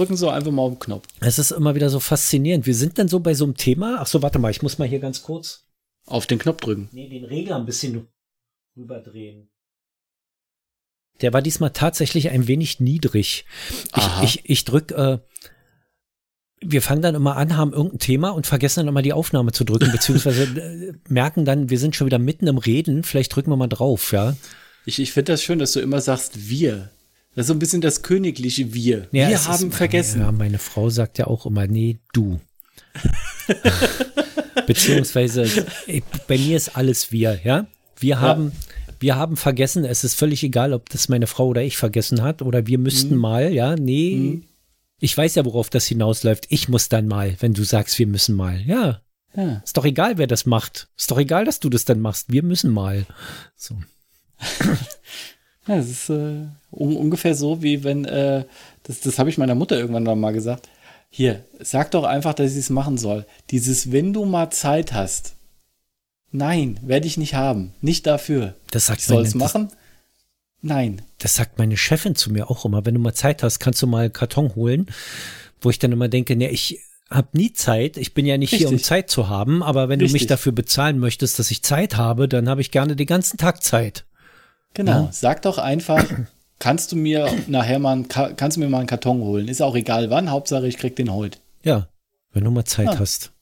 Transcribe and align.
drücken 0.00 0.16
so 0.16 0.30
einfach 0.30 0.50
mal 0.50 0.62
auf 0.62 0.72
den 0.72 0.78
Knopf. 0.78 1.06
Es 1.20 1.38
ist 1.38 1.50
immer 1.50 1.74
wieder 1.74 1.90
so 1.90 2.00
faszinierend. 2.00 2.66
Wir 2.66 2.74
sind 2.74 2.98
dann 2.98 3.08
so 3.08 3.20
bei 3.20 3.34
so 3.34 3.44
einem 3.44 3.56
Thema. 3.56 3.98
Ach 4.00 4.06
so, 4.06 4.22
warte 4.22 4.38
mal, 4.38 4.50
ich 4.50 4.62
muss 4.62 4.78
mal 4.78 4.88
hier 4.88 4.98
ganz 4.98 5.22
kurz. 5.22 5.66
Auf 6.06 6.26
den 6.26 6.38
Knopf 6.38 6.62
drücken. 6.62 6.88
Nee, 6.92 7.10
den 7.10 7.24
Regler 7.24 7.56
ein 7.56 7.66
bisschen 7.66 8.08
rüberdrehen. 8.76 9.50
Der 11.20 11.34
war 11.34 11.42
diesmal 11.42 11.70
tatsächlich 11.70 12.30
ein 12.30 12.48
wenig 12.48 12.80
niedrig. 12.80 13.44
Ich, 13.94 14.22
ich, 14.22 14.48
ich 14.48 14.64
drück, 14.64 14.90
äh, 14.92 15.18
wir 16.62 16.80
fangen 16.80 17.02
dann 17.02 17.14
immer 17.14 17.36
an, 17.36 17.58
haben 17.58 17.74
irgendein 17.74 17.98
Thema 17.98 18.30
und 18.30 18.46
vergessen 18.46 18.80
dann 18.80 18.88
immer 18.88 19.02
die 19.02 19.12
Aufnahme 19.12 19.52
zu 19.52 19.64
drücken, 19.64 19.92
beziehungsweise 19.92 20.44
äh, 20.44 20.94
merken 21.08 21.44
dann, 21.44 21.68
wir 21.68 21.78
sind 21.78 21.94
schon 21.94 22.06
wieder 22.06 22.18
mitten 22.18 22.46
im 22.46 22.56
Reden, 22.56 23.04
vielleicht 23.04 23.36
drücken 23.36 23.50
wir 23.50 23.56
mal 23.56 23.66
drauf, 23.66 24.12
ja. 24.12 24.34
Ich, 24.86 24.98
ich 24.98 25.12
finde 25.12 25.32
das 25.32 25.42
schön, 25.42 25.58
dass 25.58 25.72
du 25.72 25.80
immer 25.80 26.00
sagst, 26.00 26.48
wir. 26.48 26.90
Das 27.34 27.44
ist 27.44 27.46
so 27.48 27.52
ein 27.54 27.58
bisschen 27.60 27.80
das 27.80 28.02
königliche 28.02 28.74
Wir. 28.74 29.06
Ja, 29.12 29.28
wir 29.28 29.44
haben 29.44 29.68
ist, 29.68 29.76
vergessen. 29.76 30.20
Ja, 30.20 30.32
meine 30.32 30.58
Frau 30.58 30.90
sagt 30.90 31.18
ja 31.18 31.26
auch 31.28 31.46
immer, 31.46 31.66
nee, 31.66 32.00
du. 32.12 32.40
Beziehungsweise, 34.66 35.44
ich, 35.86 36.02
bei 36.26 36.38
mir 36.38 36.56
ist 36.56 36.76
alles 36.76 37.12
wir, 37.12 37.40
ja. 37.44 37.66
Wir 37.98 38.20
haben, 38.20 38.52
wir 38.98 39.16
haben 39.16 39.36
vergessen, 39.36 39.84
es 39.84 40.04
ist 40.04 40.14
völlig 40.14 40.42
egal, 40.42 40.72
ob 40.72 40.88
das 40.88 41.08
meine 41.08 41.26
Frau 41.26 41.46
oder 41.48 41.62
ich 41.62 41.76
vergessen 41.76 42.22
hat 42.22 42.42
oder 42.42 42.66
wir 42.66 42.78
müssten 42.78 43.14
Mhm. 43.14 43.20
mal, 43.20 43.52
ja, 43.52 43.76
nee. 43.76 44.40
Ich 44.98 45.16
weiß 45.16 45.34
ja, 45.36 45.44
worauf 45.44 45.70
das 45.70 45.86
hinausläuft. 45.86 46.46
Ich 46.50 46.68
muss 46.68 46.88
dann 46.88 47.06
mal, 47.06 47.36
wenn 47.40 47.54
du 47.54 47.64
sagst, 47.64 47.98
wir 47.98 48.06
müssen 48.06 48.34
mal. 48.36 48.60
Ja, 48.66 49.00
Ja. 49.34 49.62
ist 49.64 49.76
doch 49.76 49.84
egal, 49.84 50.18
wer 50.18 50.26
das 50.26 50.46
macht. 50.46 50.88
Ist 50.96 51.10
doch 51.10 51.18
egal, 51.18 51.44
dass 51.44 51.60
du 51.60 51.70
das 51.70 51.84
dann 51.84 52.00
machst. 52.00 52.30
Wir 52.32 52.42
müssen 52.42 52.70
mal. 52.70 53.06
So. 53.56 53.76
Ja, 55.66 55.76
das 55.76 55.88
ist 55.88 56.10
äh, 56.10 56.46
un 56.70 56.96
ungefähr 56.96 57.34
so, 57.34 57.62
wie 57.62 57.84
wenn, 57.84 58.04
äh, 58.04 58.44
das, 58.84 59.00
das 59.00 59.18
habe 59.18 59.30
ich 59.30 59.38
meiner 59.38 59.54
Mutter 59.54 59.78
irgendwann 59.78 60.04
noch 60.04 60.16
mal 60.16 60.32
gesagt. 60.32 60.68
Hier, 61.10 61.44
sag 61.58 61.90
doch 61.90 62.04
einfach, 62.04 62.34
dass 62.34 62.52
sie 62.52 62.60
es 62.60 62.70
machen 62.70 62.96
soll. 62.96 63.26
Dieses, 63.50 63.90
wenn 63.90 64.12
du 64.12 64.24
mal 64.24 64.50
Zeit 64.50 64.92
hast. 64.92 65.34
Nein, 66.32 66.78
werde 66.82 67.08
ich 67.08 67.16
nicht 67.16 67.34
haben. 67.34 67.74
Nicht 67.80 68.06
dafür. 68.06 68.54
Das 68.70 68.86
sagt 68.86 69.00
Ich 69.00 69.06
soll 69.06 69.24
es 69.24 69.34
machen? 69.34 69.70
Nein. 70.62 71.02
Das 71.18 71.34
sagt 71.34 71.58
meine 71.58 71.76
Chefin 71.76 72.14
zu 72.14 72.30
mir 72.30 72.50
auch 72.50 72.64
immer. 72.64 72.86
Wenn 72.86 72.94
du 72.94 73.00
mal 73.00 73.14
Zeit 73.14 73.42
hast, 73.42 73.58
kannst 73.58 73.82
du 73.82 73.88
mal 73.88 74.10
Karton 74.10 74.54
holen. 74.54 74.86
Wo 75.60 75.70
ich 75.70 75.80
dann 75.80 75.90
immer 75.90 76.08
denke, 76.08 76.36
ne, 76.36 76.50
ich 76.50 76.78
habe 77.10 77.28
nie 77.32 77.52
Zeit. 77.52 77.96
Ich 77.96 78.14
bin 78.14 78.24
ja 78.24 78.38
nicht 78.38 78.54
hier, 78.54 78.68
um 78.68 78.74
Richtig. 78.74 78.86
Zeit 78.86 79.10
zu 79.10 79.28
haben. 79.28 79.64
Aber 79.64 79.88
wenn 79.88 79.98
du 79.98 80.04
mich 80.04 80.14
Richtig. 80.14 80.28
dafür 80.28 80.52
bezahlen 80.52 81.00
möchtest, 81.00 81.40
dass 81.40 81.50
ich 81.50 81.64
Zeit 81.64 81.96
habe, 81.96 82.28
dann 82.28 82.48
habe 82.48 82.60
ich 82.60 82.70
gerne 82.70 82.94
den 82.94 83.06
ganzen 83.06 83.36
Tag 83.36 83.64
Zeit. 83.64 84.04
Genau. 84.74 85.04
Ja. 85.04 85.08
Sag 85.12 85.42
doch 85.42 85.58
einfach, 85.58 86.04
kannst 86.58 86.92
du 86.92 86.96
mir 86.96 87.28
nachher 87.46 87.78
mal, 87.78 87.92
einen 87.92 88.08
Ka 88.08 88.32
kannst 88.34 88.56
du 88.56 88.60
mir 88.60 88.68
mal 88.68 88.78
einen 88.78 88.86
Karton 88.86 89.20
holen? 89.22 89.48
Ist 89.48 89.62
auch 89.62 89.74
egal 89.76 90.10
wann, 90.10 90.30
Hauptsache 90.30 90.66
ich 90.66 90.76
krieg 90.78 90.96
den 90.96 91.12
heute. 91.12 91.38
Ja, 91.64 91.88
wenn 92.32 92.44
du 92.44 92.50
mal 92.50 92.64
Zeit 92.64 92.88
Ah. 92.88 92.98
hast. 92.98 93.32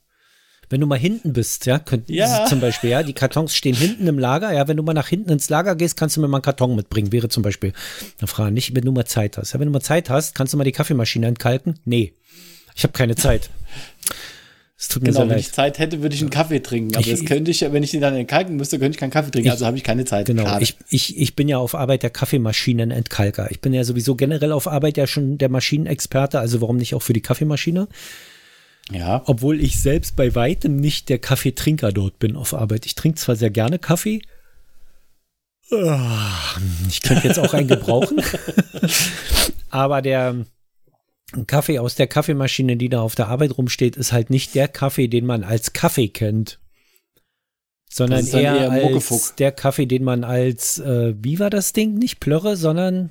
Wenn 0.71 0.83
du 0.83 0.87
mal 0.87 0.99
hinten 0.99 1.33
bist, 1.33 1.65
ja, 1.65 1.79
könnt, 1.79 2.11
Ja. 2.11 2.45
zum 2.45 2.61
Beispiel, 2.61 2.91
ja, 2.91 3.03
die 3.03 3.15
Kartons 3.15 3.55
stehen 3.55 3.75
hinten 3.75 4.07
im 4.07 4.19
Lager, 4.19 4.53
ja, 4.53 4.69
wenn 4.69 4.77
du 4.77 4.83
mal 4.83 4.93
nach 4.93 5.09
hinten 5.09 5.31
ins 5.31 5.49
Lager 5.49 5.75
gehst, 5.75 5.97
kannst 5.97 6.17
du 6.17 6.21
mir 6.21 6.29
mal 6.29 6.39
einen 6.39 6.43
Karton 6.43 6.77
mitbringen, 6.77 7.11
wäre 7.11 7.31
zum 7.31 7.43
Beispiel 7.43 7.73
eine 8.19 8.29
Frage, 8.29 8.53
nicht, 8.53 8.75
wenn 8.77 8.85
du 8.85 8.93
mal 8.93 9.07
Zeit 9.07 9.39
hast. 9.39 9.55
Ja, 9.55 9.61
wenn 9.61 9.67
du 9.69 9.73
mal 9.73 9.81
Zeit 9.81 10.11
hast, 10.11 10.35
kannst 10.35 10.53
du 10.53 10.59
mal 10.59 10.65
die 10.65 10.73
Kaffeemaschine 10.73 11.27
entkalken? 11.27 11.79
Nee, 11.87 12.13
ich 12.75 12.83
habe 12.83 12.93
keine 12.93 13.17
Zeit. 13.17 13.49
Es 14.81 14.87
tut 14.87 15.03
mir 15.03 15.09
Genau, 15.09 15.29
wenn 15.29 15.39
ich 15.39 15.47
leid. 15.47 15.55
Zeit 15.55 15.79
hätte, 15.81 16.03
würde 16.03 16.15
ich 16.15 16.21
einen 16.21 16.31
Kaffee 16.31 16.61
trinken. 16.61 16.95
Aber 16.95 17.05
Ich- 17.05 17.11
das 17.11 17.25
könnte 17.25 17.51
ich, 17.51 17.61
ja, 17.61 17.73
wenn 17.73 17.83
ich 17.83 17.91
den 17.91 18.01
dann 18.01 18.15
entkalken 18.15 18.55
müsste, 18.55 18.79
könnte 18.79 18.95
ich 18.95 19.01
keinen 19.01 19.11
Kaffee 19.11 19.33
trinken. 19.33 19.49
Ich- 19.49 19.53
also 19.53 19.67
habe 19.67 19.77
ich 19.77 19.83
keine 19.83 20.05
Zeit. 20.05 20.27
Genau, 20.27 20.59
ich, 20.61 20.77
ich, 20.89 21.19
ich 21.19 21.35
bin 21.35 21.49
ja 21.49 21.59
auf 21.59 21.75
Arbeit 21.75 22.05
der 22.05 22.11
Kaffeemaschinenentkalker. 22.11 23.51
Ich 23.51 23.61
bin 23.61 23.73
ja 23.75 23.83
sowieso 23.83 24.15
generell 24.15 24.53
auf 24.53 24.69
Arbeit 24.69 24.97
ja 24.97 25.09
schon 25.09 25.37
der 25.37 25.49
Maschinenexperte, 25.49 26.39
also 26.39 26.61
warum 26.61 26.77
nicht 26.77 26.95
auch 26.95 27.03
für 27.03 27.13
die 27.13 27.23
Kaffeemaschine? 27.23 27.89
ja. 28.93 29.21
Obwohl 29.27 29.61
ich 29.61 29.81
selbst 29.81 30.15
bei 30.15 30.35
weitem 30.37 30.77
nicht 30.77 31.09
der 31.09 31.19
Kaffeetrinker 31.19 31.91
dort 31.93 32.21
bin 32.21 32.37
auf 32.37 32.55
Arbeit. 32.55 32.87
Ich 32.87 32.95
trinke 32.95 33.19
zwar 33.19 33.35
sehr 33.37 33.51
gerne 33.51 33.79
Kaffee. 33.81 34.23
Ah, 35.73 36.57
Ich 36.89 37.03
könnte 37.03 37.27
jetzt 37.29 37.39
auch 37.39 37.53
einen 37.53 37.69
gebrauchen. 37.69 38.23
Aber 39.71 40.01
der 40.03 40.47
Kaffee 41.47 41.79
aus 41.79 41.95
der 41.95 42.07
Kaffeemaschine, 42.07 42.77
die 42.77 42.89
da 42.89 43.01
auf 43.03 43.15
der 43.15 43.29
Arbeit 43.29 43.57
rumsteht, 43.59 43.97
ist 43.97 44.13
halt 44.13 44.31
nicht 44.31 44.55
der 44.55 44.69
Kaffee, 44.69 45.09
den 45.09 45.27
man 45.27 45.45
als 45.45 45.73
Kaffee 45.73 46.09
kennt. 46.09 46.59
Sondern 47.91 48.27
eher, 48.27 48.41
eher 48.57 48.71
als 48.71 48.83
Muckefuck. 48.85 49.37
der 49.37 49.53
Kaffee, 49.53 49.87
den 49.87 50.05
man 50.05 50.25
als, 50.25 50.79
äh, 50.79 51.15
wie 51.23 51.39
war 51.39 51.51
das 51.51 51.73
Ding? 51.73 51.95
Nicht 51.95 52.21
Plörre, 52.21 52.57
sondern, 52.57 53.11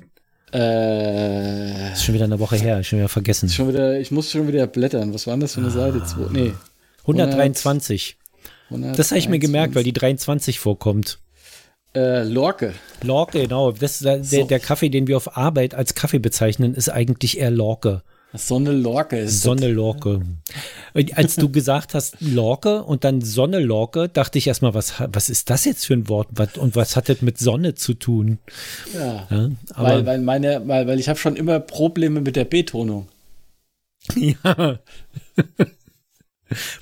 Äh, 0.52 1.92
ist 1.92 2.04
schon 2.04 2.14
wieder 2.14 2.24
eine 2.24 2.38
Woche 2.38 2.56
her, 2.56 2.82
schon 2.82 2.98
wieder 3.00 3.08
vergessen. 3.08 3.48
schon 3.50 3.68
wieder, 3.68 4.00
ich 4.00 4.10
muss 4.10 4.30
schon 4.30 4.48
wieder 4.48 4.66
blättern. 4.66 5.12
Was 5.12 5.26
war 5.26 5.34
denn 5.34 5.40
das 5.40 5.54
für 5.54 5.60
eine 5.60 5.70
Seite? 5.70 6.02
Zwei, 6.04 6.26
nee. 6.32 6.52
123. 7.02 8.16
Das 8.70 9.10
habe 9.10 9.18
ich 9.18 9.28
mir 9.28 9.38
gemerkt, 9.38 9.74
weil 9.74 9.84
die 9.84 9.92
23 9.92 10.58
vorkommt. 10.60 11.18
Äh, 11.94 12.22
Lorke. 12.24 12.74
Lorke, 13.02 13.42
genau. 13.42 13.72
Das 13.72 14.00
der, 14.00 14.22
So. 14.22 14.44
der 14.44 14.60
Kaffee, 14.60 14.90
den 14.90 15.06
wir 15.06 15.16
auf 15.16 15.36
Arbeit 15.36 15.74
als 15.74 15.94
Kaffee 15.94 16.18
bezeichnen, 16.18 16.74
ist 16.74 16.88
eigentlich 16.88 17.38
eher 17.38 17.50
Lorke. 17.50 18.02
Sonne 18.34 18.72
Lorke 18.72 19.18
ist 19.18 19.40
Sonne 19.40 19.68
Lorke. 19.68 20.20
Und 20.92 21.16
Als 21.16 21.36
du 21.36 21.48
gesagt 21.50 21.94
hast 21.94 22.20
Lorke 22.20 22.82
und 22.82 23.04
dann 23.04 23.22
Sonne 23.22 23.58
Lorke, 23.58 24.10
dachte 24.10 24.36
ich 24.36 24.46
erstmal, 24.46 24.74
was, 24.74 24.94
was 25.12 25.30
ist 25.30 25.48
das 25.48 25.64
jetzt 25.64 25.86
für 25.86 25.94
ein 25.94 26.08
Wort? 26.10 26.28
Was, 26.32 26.58
und 26.58 26.76
was 26.76 26.94
hat 26.94 27.08
das 27.08 27.22
mit 27.22 27.38
Sonne 27.38 27.74
zu 27.74 27.94
tun? 27.94 28.38
Ja. 28.92 29.26
Ja, 29.30 29.50
Weil, 29.76 30.04
weil 30.04 30.20
meine, 30.20 30.60
weil, 30.66 30.86
weil 30.86 31.00
ich 31.00 31.08
habe 31.08 31.18
schon 31.18 31.36
immer 31.36 31.58
Probleme 31.58 32.20
mit 32.20 32.36
der 32.36 32.44
Betonung. 32.44 33.08
ja. 34.14 34.78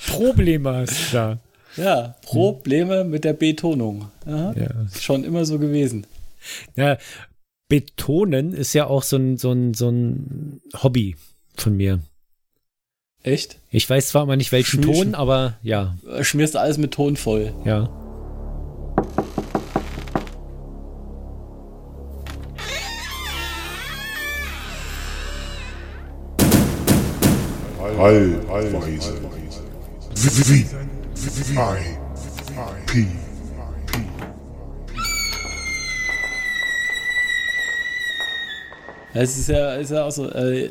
Probleme 0.08 0.74
hast 0.74 1.12
du 1.12 1.16
da. 1.16 1.38
Ja, 1.76 2.14
Probleme 2.22 3.04
mit 3.04 3.24
der 3.24 3.32
Betonung. 3.34 4.08
Aha. 4.26 4.54
Ja. 4.56 4.68
Schon 4.98 5.24
immer 5.24 5.44
so 5.44 5.58
gewesen. 5.58 6.06
ja. 6.76 6.96
Betonen 7.68 8.52
ist 8.52 8.74
ja 8.74 8.86
auch 8.86 9.02
so 9.02 9.16
ein, 9.16 9.36
so 9.38 9.50
ein, 9.50 9.74
so 9.74 9.88
ein 9.90 10.60
Hobby 10.82 11.16
von 11.56 11.76
mir. 11.76 11.98
Echt? 13.24 13.58
Ich 13.70 13.90
weiß 13.90 14.08
zwar 14.10 14.22
immer 14.22 14.36
nicht 14.36 14.52
welchen 14.52 14.84
Schmischen. 14.84 15.04
Ton, 15.12 15.14
aber 15.16 15.58
ja, 15.62 15.96
Äh, 16.08 16.22
Schmierst 16.22 16.56
alles 16.56 16.78
mit 16.78 16.92
Ton 16.94 17.16
voll. 17.16 17.52
ja. 17.64 17.90
Allweise. 27.98 29.12
V 30.14 30.85
I 31.26 31.28
P 32.86 33.06
Es 39.12 39.36
ist 39.36 39.48
ja, 39.48 39.74
ist 39.74 39.90
ja 39.90 40.04
auch 40.04 40.12
so. 40.12 40.30
Äh, 40.30 40.70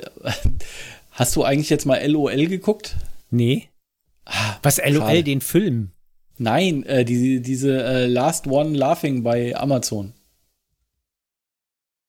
hast 1.12 1.36
du 1.36 1.44
eigentlich 1.44 1.70
jetzt 1.70 1.86
mal 1.86 2.02
LOL 2.10 2.48
geguckt? 2.48 2.96
Nee. 3.32 3.70
Was 4.64 4.78
LOL, 4.78 5.02
schade. 5.02 5.24
den 5.24 5.42
Film? 5.42 5.92
Nein, 6.38 6.84
äh, 6.84 7.04
die, 7.04 7.42
diese 7.42 7.84
äh, 7.84 8.06
Last 8.06 8.48
One 8.48 8.78
Laughing 8.78 9.24
bei 9.24 9.54
Amazon. 9.58 10.14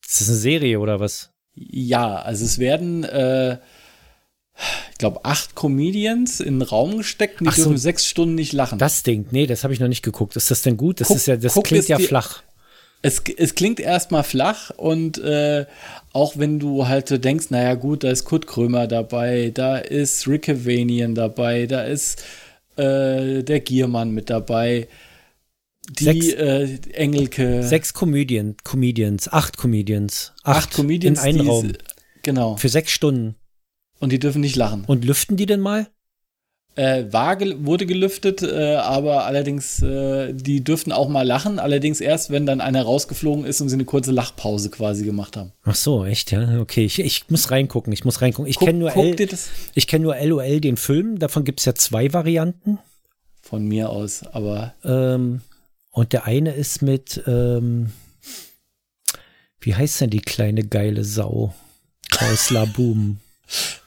Ist 0.07 0.21
das 0.21 0.29
eine 0.29 0.39
Serie 0.39 0.79
oder 0.79 1.01
was? 1.01 1.33
Ja, 1.55 2.17
also 2.17 2.45
es 2.45 2.61
werden, 2.61 3.03
äh, 3.03 3.59
ich 4.93 4.99
glaube, 4.99 5.25
acht 5.25 5.55
Comedians 5.55 6.41
in 6.41 6.59
den 6.61 6.63
Raum 6.69 6.97
gesteckt 6.99 7.41
und 7.41 7.47
die 7.47 7.51
Ach 7.51 7.57
so. 7.57 7.65
dürfen 7.65 7.79
sechs 7.79 8.07
Stunden 8.07 8.35
nicht 8.35 8.53
lachen. 8.53 8.79
Das 8.79 9.03
Ding, 9.03 9.27
nee, 9.31 9.47
das 9.47 9.65
habe 9.65 9.75
ich 9.75 9.81
noch 9.81 9.89
nicht 9.89 10.03
geguckt. 10.03 10.37
Ist 10.37 10.51
das 10.51 10.63
denn 10.63 10.77
gut? 10.77 11.01
Das 11.01 11.09
Guck- 11.09 11.17
ist 11.19 11.27
ja, 11.27 11.37
das 11.37 11.55
klingt 11.63 11.89
ja 11.89 11.99
dir- 11.99 12.07
flach. 12.09 12.43
Es, 13.03 13.23
es 13.37 13.55
klingt 13.55 13.79
erstmal 13.79 14.25
flach 14.25 14.71
und 14.71 15.19
äh, 15.19 15.67
auch 16.13 16.39
wenn 16.39 16.59
du 16.59 16.89
halt 16.89 17.09
so 17.09 17.19
denkst, 17.19 17.51
naja 17.51 17.75
gut, 17.75 18.03
da 18.03 18.11
ist 18.11 18.25
Kurt 18.25 18.47
Krömer 18.47 18.87
dabei, 18.89 19.51
da 19.55 19.77
ist 19.77 20.27
Rick 20.27 20.43
Cavanian 20.47 21.15
dabei, 21.15 21.67
da 21.67 21.83
ist 21.85 22.23
äh, 22.77 23.43
der 23.45 23.61
Giermann 23.61 24.11
mit 24.11 24.29
dabei, 24.31 24.89
die 25.91 26.05
Sechs- 26.05 26.33
äh, 26.33 26.79
Engelke, 26.95 27.63
Sechs 27.63 27.93
Comedian, 27.95 28.57
Comedians, 28.65 29.29
acht 29.33 29.57
Comedians. 29.57 30.33
acht 30.43 30.73
Comedians, 30.73 31.21
in 31.21 31.25
einem 31.27 31.43
die- 31.43 31.49
Raum. 31.49 31.73
Genau. 32.23 32.57
Für 32.57 32.71
sechs 32.71 32.91
Stunden. 32.91 33.37
Und 33.99 34.11
die 34.13 34.19
dürfen 34.19 34.41
nicht 34.41 34.57
lachen. 34.57 34.85
Und 34.87 35.05
lüften 35.05 35.37
die 35.37 35.47
denn 35.47 35.61
mal? 35.61 35.87
Äh, 36.75 37.11
war 37.11 37.37
gel 37.37 37.65
wurde 37.65 37.87
gelüftet, 37.87 38.43
äh, 38.43 38.75
aber 38.77 39.25
allerdings, 39.25 39.81
äh, 39.81 40.35
die 40.35 40.63
dürften 40.63 40.93
auch 40.93 41.09
mal 41.09 41.27
lachen, 41.27 41.59
allerdings 41.59 42.03
erst, 42.03 42.29
wenn 42.31 42.45
dann 42.45 42.61
einer 42.61 42.83
rausgeflogen 42.83 43.47
ist 43.47 43.63
und 43.63 43.71
sie 43.71 43.77
eine 43.77 43.87
kurze 43.87 44.13
Lachpause 44.13 44.69
quasi 44.69 45.07
gemacht 45.07 45.39
haben. 45.39 45.53
Ach 45.63 45.75
so, 45.75 46.05
echt, 46.05 46.33
ja. 46.33 46.61
Okay, 46.61 46.85
ich, 46.85 46.99
ich 46.99 47.31
muss 47.31 47.51
reingucken. 47.51 47.95
Ich 47.95 48.05
muss 48.05 48.21
reingucken. 48.21 48.51
Ich 48.51 48.59
kenne 48.59 48.79
nur, 48.79 48.95
L- 48.95 49.17
ich 49.75 49.87
kenn 49.87 50.03
nur 50.03 50.17
LOL, 50.21 50.61
den 50.61 50.77
Film. 50.77 51.19
Davon 51.19 51.45
gibt 51.45 51.61
es 51.61 51.65
ja 51.65 51.75
zwei 51.75 52.13
Varianten. 52.13 52.79
von 53.41 53.65
mir 53.67 53.89
aus, 53.89 54.25
aber 54.25 54.75
Ähm, 54.85 55.41
und 55.93 56.13
der 56.13 56.27
eine 56.27 56.53
ist 56.53 56.83
mit, 56.83 57.23
ähm, 57.27 57.91
wie 59.61 59.75
heißt 59.75 60.03
denn 60.03 60.11
die 60.11 60.21
kleine 60.21 60.63
geile 60.65 61.05
Sau 61.05 61.55
aus 62.21 62.51
La 62.51 62.67
Boom? 62.67 63.19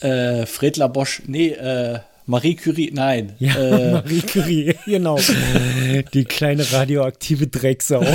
Äh, 0.00 0.46
Fred 0.46 0.80
Bosch, 0.92 1.22
nee, 1.26 1.50
äh, 1.50 2.00
Marie 2.26 2.56
Curie, 2.56 2.90
nein. 2.92 3.34
Ja, 3.38 3.54
äh, 3.56 3.92
Marie 3.92 4.22
Curie, 4.22 4.74
genau. 4.86 5.18
Die 6.14 6.24
kleine 6.24 6.70
radioaktive 6.72 7.46
Drecksau. 7.48 8.04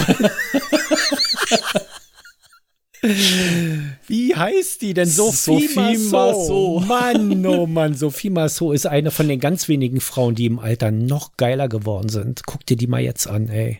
Wie 4.07 4.35
heißt 4.35 4.81
die 4.81 4.93
denn? 4.93 5.07
Sophie, 5.07 5.67
Sophie. 5.67 5.97
Massot. 6.11 6.85
Mann, 6.85 7.45
oh 7.45 7.65
Mann, 7.65 7.93
Sophie 7.93 8.29
Massot 8.29 8.75
ist 8.75 8.87
eine 8.87 9.09
von 9.09 9.29
den 9.29 9.39
ganz 9.39 9.69
wenigen 9.69 10.01
Frauen, 10.01 10.35
die 10.35 10.47
im 10.47 10.59
Alter 10.59 10.91
noch 10.91 11.37
geiler 11.37 11.69
geworden 11.69 12.09
sind. 12.09 12.41
Guck 12.45 12.65
dir 12.65 12.75
die 12.75 12.87
mal 12.87 12.99
jetzt 13.01 13.25
an, 13.27 13.47
ey. 13.47 13.79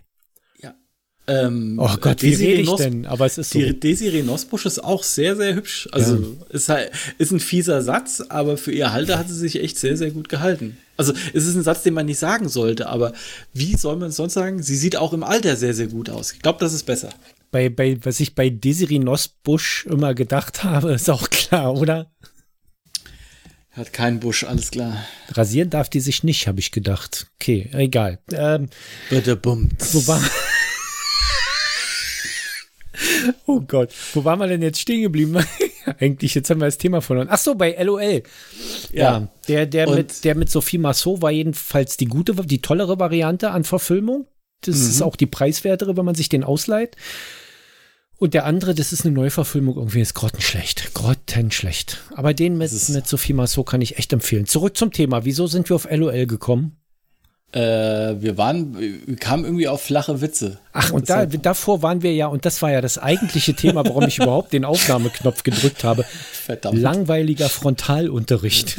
Ähm, 1.30 1.76
Oh 1.80 1.96
Gott, 2.02 2.22
wie 2.22 2.32
Desiree 2.32 2.52
rede 2.58 2.62
ich 2.64 2.76
denn? 2.76 3.06
Aber 3.06 3.26
es 3.26 3.38
ist 3.38 3.52
so. 3.52 3.60
Desiree 3.60 4.24
Nosbusch 4.24 4.66
ist 4.66 4.84
auch 4.84 5.04
sehr, 5.04 5.36
sehr 5.36 5.56
hübsch. 5.56 5.88
Also 5.92 6.38
ist, 6.50 6.70
halt, 6.70 6.92
ist 7.18 7.32
ein 7.32 7.40
fieser 7.40 7.82
Satz, 7.82 8.24
aber 8.30 8.58
für 8.58 8.72
ihr 8.72 8.92
Alter 8.92 9.20
hat 9.20 9.30
sie 9.30 9.36
sich 9.36 9.62
echt 9.62 9.78
sehr, 9.78 9.96
sehr 9.96 10.12
gut 10.12 10.30
gehalten. 10.30 10.78
Also 10.98 11.14
es 11.34 11.46
ist 11.46 11.56
ein 11.56 11.64
Satz, 11.64 11.84
den 11.84 11.94
man 11.94 12.08
nicht 12.08 12.20
sagen 12.20 12.50
sollte, 12.50 12.90
aber 12.90 13.14
wie 13.54 13.78
soll 13.78 13.96
man 13.96 14.10
es 14.10 14.18
sonst 14.18 14.34
sagen? 14.34 14.62
Sie 14.62 14.76
sieht 14.76 14.98
auch 14.98 15.14
im 15.14 15.24
Alter 15.24 15.56
sehr, 15.56 15.74
sehr 15.74 15.88
gut 15.88 16.10
aus. 16.10 16.34
Ich 16.34 16.42
glaube, 16.42 16.60
das 16.60 16.74
ist 16.74 16.84
besser. 16.84 17.10
Bei, 17.52 17.70
bei, 17.70 17.98
was 18.04 18.20
ich 18.20 18.36
bei 18.36 18.50
Desiree 18.50 19.00
Nosbusch 19.00 19.86
immer 19.90 20.14
gedacht 20.14 20.64
habe, 20.64 20.94
ist 20.94 21.10
auch 21.10 21.30
klar, 21.30 21.74
oder? 21.76 22.12
Hat 23.72 23.94
keinen 23.94 24.20
Busch, 24.20 24.44
alles 24.44 24.72
klar. 24.72 25.06
Rasieren 25.30 25.70
darf 25.70 25.90
die 25.90 26.02
sich 26.02 26.24
nicht, 26.24 26.48
habe 26.48 26.60
ich 26.60 26.72
gedacht. 26.72 27.28
Okay, 27.36 27.70
egal. 27.72 28.20
Ähm, 28.34 28.68
Bitte 29.10 29.36
bummt. 29.36 29.94
wo 29.94 30.06
war. 30.08 30.22
Oh 33.46 33.62
Gott, 33.62 33.94
wo 34.14 34.24
waren 34.24 34.40
wir 34.40 34.48
denn 34.48 34.62
jetzt 34.62 34.80
stehen 34.80 35.02
geblieben? 35.02 35.38
Eigentlich, 36.00 36.36
jetzt 36.36 36.50
haben 36.50 36.60
wir 36.60 36.66
das 36.68 36.78
Thema 36.78 37.02
verloren. 37.02 37.28
Ach 37.30 37.38
so, 37.38 37.56
bei 37.56 37.76
LOL. 37.82 38.24
Ja, 38.92 39.28
der, 39.48 39.66
der, 39.66 39.88
Und- 39.88 39.96
mit, 39.98 40.24
der 40.24 40.36
mit 40.36 40.50
Sophie 40.50 40.78
Massot 40.78 41.22
war 41.22 41.32
jedenfalls 41.32 41.98
die 41.98 42.06
gute, 42.06 42.34
die 42.34 42.62
tollere 42.62 43.00
Variante 43.00 43.52
an 43.52 43.64
Verfilmung. 43.64 44.28
Das 44.62 44.78
ist 44.80 45.02
auch 45.02 45.16
die 45.16 45.26
preiswertere, 45.26 45.96
wenn 45.96 46.04
man 46.06 46.16
sich 46.16 46.28
den 46.28 46.44
ausleiht. 46.44 46.98
Und 48.18 48.34
der 48.34 48.44
andere, 48.46 48.76
das 48.76 48.92
ist 48.92 49.06
eine 49.06 49.14
Neuverfilmung, 49.14 49.78
irgendwie 49.78 50.02
ist 50.02 50.14
grottenschlecht. 50.14 50.94
Grottenschlecht. 50.94 52.02
Aber 52.14 52.34
den 52.34 52.58
mit, 52.58 52.70
mit 52.90 53.08
Sophie 53.08 53.32
Massot 53.32 53.66
kann 53.66 53.80
ich 53.80 53.98
echt 53.98 54.12
empfehlen. 54.12 54.46
Zurück 54.46 54.76
zum 54.76 54.92
Thema. 54.92 55.24
Wieso 55.24 55.48
sind 55.48 55.70
wir 55.70 55.78
auf 55.78 55.88
LOL 55.90 56.26
gekommen? 56.26 56.76
Äh, 57.52 57.60
wir 58.22 58.38
waren, 58.38 58.78
wir 58.80 59.16
kamen 59.16 59.44
irgendwie 59.44 59.68
auf 59.68 59.82
flache 59.82 60.22
Witze. 60.22 60.60
Ach, 60.72 60.92
und 60.92 61.10
da, 61.10 61.26
davor 61.26 61.82
waren 61.82 62.04
wir 62.04 62.14
ja, 62.14 62.28
und 62.28 62.46
das 62.46 62.62
war 62.62 62.72
ja 62.72 62.80
das 62.80 63.00
eigentliche 63.00 63.56
Thema, 63.56 63.84
warum 63.86 64.04
ich 64.08 64.20
überhaupt 64.20 64.54
den 64.54 64.66
Aufnahmeknopf 64.66 65.42
gedrückt 65.42 65.84
habe. 65.84 66.06
Verdammt. 66.32 66.78
Langweiliger 66.78 67.50
Frontalunterricht. 67.50 68.78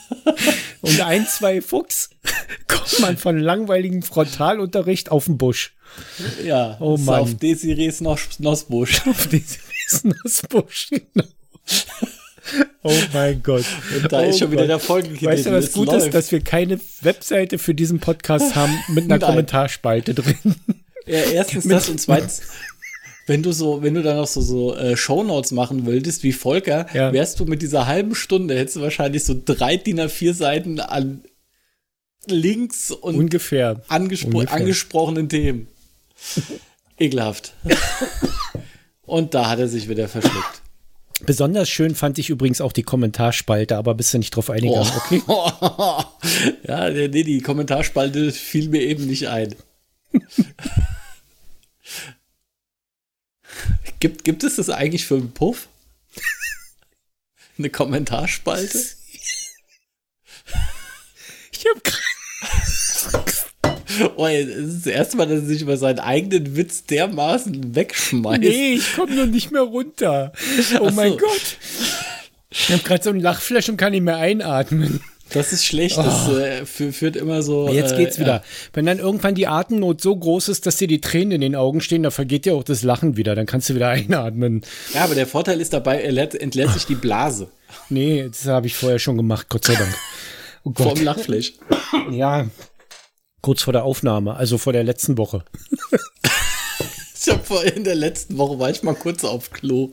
und 0.82 1.00
ein, 1.00 1.26
zwei 1.26 1.60
Fuchs 1.60 2.10
kommt 2.68 3.00
man 3.00 3.16
von 3.16 3.38
langweiligem 3.38 4.02
Frontalunterricht 4.02 5.10
auf 5.10 5.24
den 5.24 5.36
Busch. 5.36 5.74
Ja, 6.44 6.76
Oh 6.78 6.96
Mann. 6.96 7.20
auf 7.20 7.34
Desirees 7.34 8.00
Nos 8.00 8.38
Nosbusch. 8.38 9.04
Auf 9.08 9.26
diesen 9.26 10.14
Busch. 10.48 10.90
Genau. 10.90 11.26
Oh 12.82 12.92
mein 13.12 13.42
Gott. 13.42 13.64
Und 13.94 14.10
da 14.10 14.20
oh 14.20 14.28
ist 14.30 14.38
schon 14.38 14.50
wieder 14.52 14.62
Gott. 14.62 14.70
der 14.70 14.78
Folgentitel. 14.78 15.26
Weißt 15.26 15.44
du, 15.46 15.52
was 15.52 15.72
gut 15.72 15.88
läuft. 15.88 16.06
ist, 16.06 16.14
dass 16.14 16.32
wir 16.32 16.40
keine 16.40 16.80
Webseite 17.02 17.58
für 17.58 17.74
diesen 17.74 18.00
Podcast 18.00 18.54
haben 18.56 18.72
mit 18.88 19.04
einer. 19.04 19.18
Kommentarspalte 19.26 20.14
drin. 20.14 20.36
Ja, 21.06 21.18
erstens 21.32 21.68
das 21.68 21.90
und 21.90 22.00
zweitens, 22.00 22.40
wenn 23.26 23.42
du 23.42 23.52
so, 23.52 23.82
wenn 23.82 23.92
du 23.94 24.02
dann 24.02 24.16
noch 24.16 24.26
so, 24.26 24.40
so 24.40 24.74
äh, 24.76 24.96
Shownotes 24.96 25.52
machen 25.52 25.84
würdest, 25.84 26.22
wie 26.22 26.32
Volker, 26.32 26.86
Ja. 26.94 27.12
wärst 27.12 27.38
du 27.38 27.44
mit 27.44 27.60
dieser 27.60 27.86
halben 27.86 28.14
Stunde, 28.14 28.56
hättest 28.58 28.76
du 28.76 28.80
wahrscheinlich 28.80 29.24
so 29.24 29.38
drei 29.44 29.76
DIN 29.76 30.00
A4 30.00 30.32
Seiten 30.32 30.80
an 30.80 31.22
Links 32.28 32.90
und 32.90 33.14
Ungefähr. 33.16 33.82
angespro 33.88 34.38
ungefähr. 34.38 34.56
angesprochenen 34.56 35.28
Themen. 35.28 35.68
Ekelhaft. 36.98 37.52
und 39.02 39.34
da 39.34 39.48
hat 39.50 39.58
er 39.58 39.68
sich 39.68 39.88
wieder 39.90 40.08
verschluckt. 40.08 40.62
Besonders 41.26 41.68
schön 41.68 41.94
fand 41.94 42.18
ich 42.18 42.30
übrigens 42.30 42.60
auch 42.60 42.72
die 42.72 42.82
Kommentarspalte, 42.82 43.76
aber 43.76 43.94
bist 43.94 44.12
du 44.14 44.18
nicht 44.18 44.34
drauf 44.34 44.50
eingegangen, 44.50 44.90
okay? 44.96 45.22
ja, 46.66 46.90
nee, 46.90 47.08
die 47.08 47.40
Kommentarspalte 47.40 48.32
fiel 48.32 48.68
mir 48.68 48.80
eben 48.82 49.06
nicht 49.06 49.28
ein. 49.28 49.54
gibt, 54.00 54.24
gibt 54.24 54.42
es 54.44 54.56
das 54.56 54.70
eigentlich 54.70 55.06
für 55.06 55.16
einen 55.16 55.32
Puff? 55.32 55.68
Eine 57.58 57.68
Kommentarspalte? 57.70 58.78
Ich 61.52 61.66
hab 61.66 61.84
grad- 61.84 62.09
Oh, 64.16 64.24
das 64.26 64.46
ist 64.46 64.86
das 64.86 64.92
erste 64.92 65.16
Mal, 65.16 65.26
dass 65.26 65.40
er 65.40 65.46
sich 65.46 65.62
über 65.62 65.76
seinen 65.76 65.98
eigenen 65.98 66.56
Witz 66.56 66.84
dermaßen 66.84 67.74
wegschmeißt. 67.74 68.40
Nee, 68.40 68.74
ich 68.74 68.94
komme 68.94 69.14
noch 69.14 69.26
nicht 69.26 69.50
mehr 69.52 69.62
runter. 69.62 70.32
Oh 70.80 70.86
Ach 70.88 70.92
mein 70.94 71.12
so. 71.12 71.18
Gott. 71.18 71.56
Ich 72.50 72.70
habe 72.72 72.82
gerade 72.82 73.02
so 73.02 73.10
ein 73.10 73.20
Lachflash 73.20 73.68
und 73.68 73.76
kann 73.76 73.92
nicht 73.92 74.02
mehr 74.02 74.16
einatmen. 74.16 75.00
Das 75.32 75.52
ist 75.52 75.64
schlecht, 75.64 75.96
das 75.96 76.28
äh, 76.28 76.62
fü- 76.62 76.90
führt 76.90 77.14
immer 77.14 77.42
so. 77.42 77.68
Jetzt 77.68 77.92
äh, 77.92 77.96
geht's 77.98 78.18
wieder. 78.18 78.36
Ja. 78.36 78.42
Wenn 78.72 78.86
dann 78.86 78.98
irgendwann 78.98 79.36
die 79.36 79.46
Atemnot 79.46 80.00
so 80.00 80.16
groß 80.16 80.48
ist, 80.48 80.66
dass 80.66 80.76
dir 80.76 80.88
die 80.88 81.00
Tränen 81.00 81.30
in 81.30 81.40
den 81.40 81.54
Augen 81.54 81.80
stehen, 81.80 82.02
da 82.02 82.10
vergeht 82.10 82.46
dir 82.46 82.54
auch 82.56 82.64
das 82.64 82.82
Lachen 82.82 83.16
wieder. 83.16 83.36
Dann 83.36 83.46
kannst 83.46 83.70
du 83.70 83.76
wieder 83.76 83.88
einatmen. 83.90 84.62
ja, 84.92 85.04
aber 85.04 85.14
der 85.14 85.28
Vorteil 85.28 85.60
ist 85.60 85.72
dabei, 85.72 86.02
er 86.02 86.42
entleert 86.42 86.72
sich 86.72 86.84
die 86.86 86.96
Blase 86.96 87.48
Nee, 87.88 88.26
das 88.28 88.46
habe 88.46 88.66
ich 88.66 88.74
vorher 88.74 88.98
schon 88.98 89.16
gemacht, 89.16 89.46
Gott 89.48 89.64
sei 89.66 89.74
Dank. 89.76 89.94
Oh 90.64 90.70
Gott. 90.70 90.96
vom 90.98 91.04
Lachfleisch. 91.04 91.52
Ja. 92.10 92.48
Kurz 93.42 93.62
vor 93.62 93.72
der 93.72 93.84
Aufnahme, 93.84 94.36
also 94.36 94.58
vor 94.58 94.72
der 94.72 94.84
letzten 94.84 95.16
Woche. 95.16 95.44
Ich 97.22 97.28
hab 97.28 97.46
vor 97.46 97.62
in 97.64 97.84
der 97.84 97.94
letzten 97.94 98.38
Woche 98.38 98.58
war 98.58 98.70
ich 98.70 98.82
mal 98.82 98.94
kurz 98.94 99.24
auf 99.24 99.50
Klo. 99.50 99.92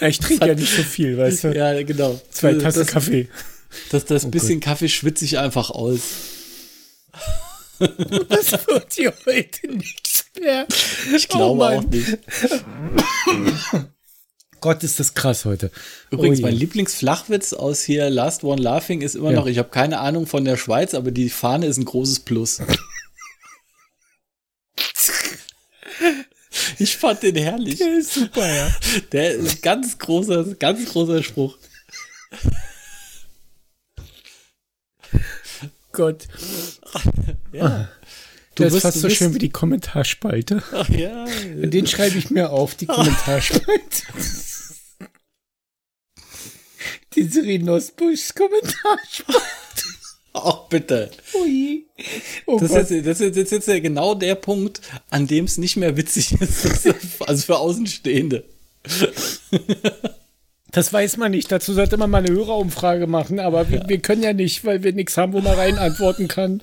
Ich 0.00 0.18
trinke 0.18 0.46
ja 0.46 0.54
nicht 0.54 0.74
so 0.74 0.82
viel, 0.82 1.16
weißt 1.16 1.44
du? 1.44 1.56
Ja, 1.56 1.80
genau. 1.82 2.20
Zwei 2.30 2.54
Tassen 2.54 2.86
Kaffee. 2.86 3.28
Das, 3.90 4.04
das 4.04 4.30
bisschen 4.30 4.60
Kaffee 4.60 4.88
schwitze 4.88 5.24
ich 5.24 5.38
einfach 5.38 5.70
aus. 5.70 6.00
Das 8.28 8.50
wird 8.66 8.92
hier 8.92 9.14
heute 9.24 9.68
nichts 9.68 10.24
mehr. 10.40 10.66
Ich 11.14 11.28
glaube 11.28 11.58
Mann. 11.58 11.78
auch 11.78 11.84
nicht. 11.84 12.18
Gott, 14.60 14.82
ist 14.82 14.98
das 15.00 15.14
krass 15.14 15.44
heute. 15.44 15.70
Übrigens, 16.10 16.38
Oh 16.40 16.42
mein 16.42 16.54
Lieblingsflachwitz 16.54 17.52
aus 17.52 17.82
hier 17.82 18.10
Last 18.10 18.44
One 18.44 18.60
Laughing 18.60 19.00
ist 19.02 19.14
immer 19.16 19.30
Ja. 19.30 19.36
noch, 19.40 19.46
ich 19.46 19.58
habe 19.58 19.68
keine 19.70 20.00
Ahnung 20.00 20.26
von 20.26 20.44
der 20.44 20.56
Schweiz, 20.56 20.94
aber 20.94 21.10
die 21.10 21.30
Fahne 21.30 21.66
ist 21.66 21.76
ein 21.78 21.84
großes 21.84 22.20
Plus. 22.20 22.60
Ich 26.78 26.96
fand 26.96 27.22
den 27.24 27.34
herrlich. 27.36 27.78
Der 27.78 27.98
ist 27.98 28.14
super, 28.14 28.46
ja. 28.46 28.70
Der 29.12 29.32
ist 29.34 29.56
ein 29.56 29.60
ganz 29.62 29.98
großer, 29.98 30.44
ganz 30.54 30.88
großer 30.88 31.22
Spruch. 31.24 31.56
Gott. 35.92 36.28
Ja. 37.52 37.88
Du 38.58 38.64
das 38.64 38.72
ist 38.72 38.74
wirst- 38.74 38.82
fast 38.82 38.96
du 38.96 39.00
so 39.00 39.10
schön 39.10 39.34
wie 39.34 39.38
die 39.38 39.48
Kommentarspalte. 39.50 40.62
Ach 40.72 40.88
ja. 40.90 41.24
Den 41.54 41.86
schreibe 41.86 42.18
ich 42.18 42.30
mir 42.30 42.50
auf, 42.50 42.74
die 42.74 42.86
Kommentarspalte. 42.86 44.02
die 47.14 47.22
Serenosbuschs 47.24 48.34
Kommentarspalte. 48.34 49.42
Auch 50.34 50.68
bitte. 50.68 51.10
Ui. 51.34 51.86
Oh 52.46 52.58
Das 52.60 52.70
ist, 52.70 52.90
jetzt, 52.90 53.06
das 53.06 53.20
ist 53.20 53.36
jetzt, 53.36 53.50
jetzt 53.50 53.68
ja 53.68 53.78
genau 53.80 54.14
der 54.14 54.34
Punkt, 54.36 54.80
an 55.10 55.26
dem 55.26 55.46
es 55.46 55.58
nicht 55.58 55.76
mehr 55.76 55.96
witzig 55.96 56.32
ist. 56.40 56.66
Also 57.26 57.42
für 57.46 57.58
Außenstehende. 57.58 58.44
Das 60.70 60.92
weiß 60.92 61.16
man 61.16 61.32
nicht. 61.32 61.50
Dazu 61.50 61.72
sollte 61.74 61.96
man 61.96 62.10
mal 62.10 62.24
eine 62.24 62.30
Hörerumfrage 62.34 63.06
machen, 63.06 63.40
aber 63.40 63.68
wir, 63.70 63.84
wir 63.88 63.98
können 63.98 64.22
ja 64.22 64.32
nicht, 64.32 64.64
weil 64.64 64.82
wir 64.84 64.92
nichts 64.92 65.16
haben, 65.16 65.32
wo 65.32 65.40
man 65.40 65.54
rein 65.56 65.76
antworten 65.78 66.28
kann. 66.28 66.60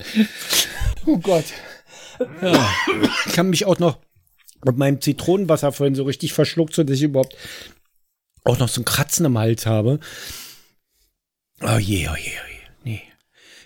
Oh 1.04 1.18
Gott. 1.18 1.44
Ich 3.26 3.32
kann 3.32 3.50
mich 3.50 3.64
auch 3.64 3.78
noch 3.78 3.98
mit 4.64 4.76
meinem 4.76 5.00
Zitronenwasser 5.00 5.72
vorhin 5.72 5.94
so 5.94 6.04
richtig 6.04 6.32
verschluckt, 6.32 6.74
sodass 6.74 6.96
ich 6.96 7.02
überhaupt 7.02 7.36
auch 8.44 8.58
noch 8.58 8.68
so 8.68 8.80
ein 8.80 8.84
Kratzen 8.84 9.26
im 9.26 9.38
Hals 9.38 9.66
habe. 9.66 10.00
Oh 11.62 11.78
je, 11.78 12.08
oh 12.08 12.16
je, 12.16 12.30
oh 12.30 12.48
je. 12.48 12.66
Nee. 12.84 13.02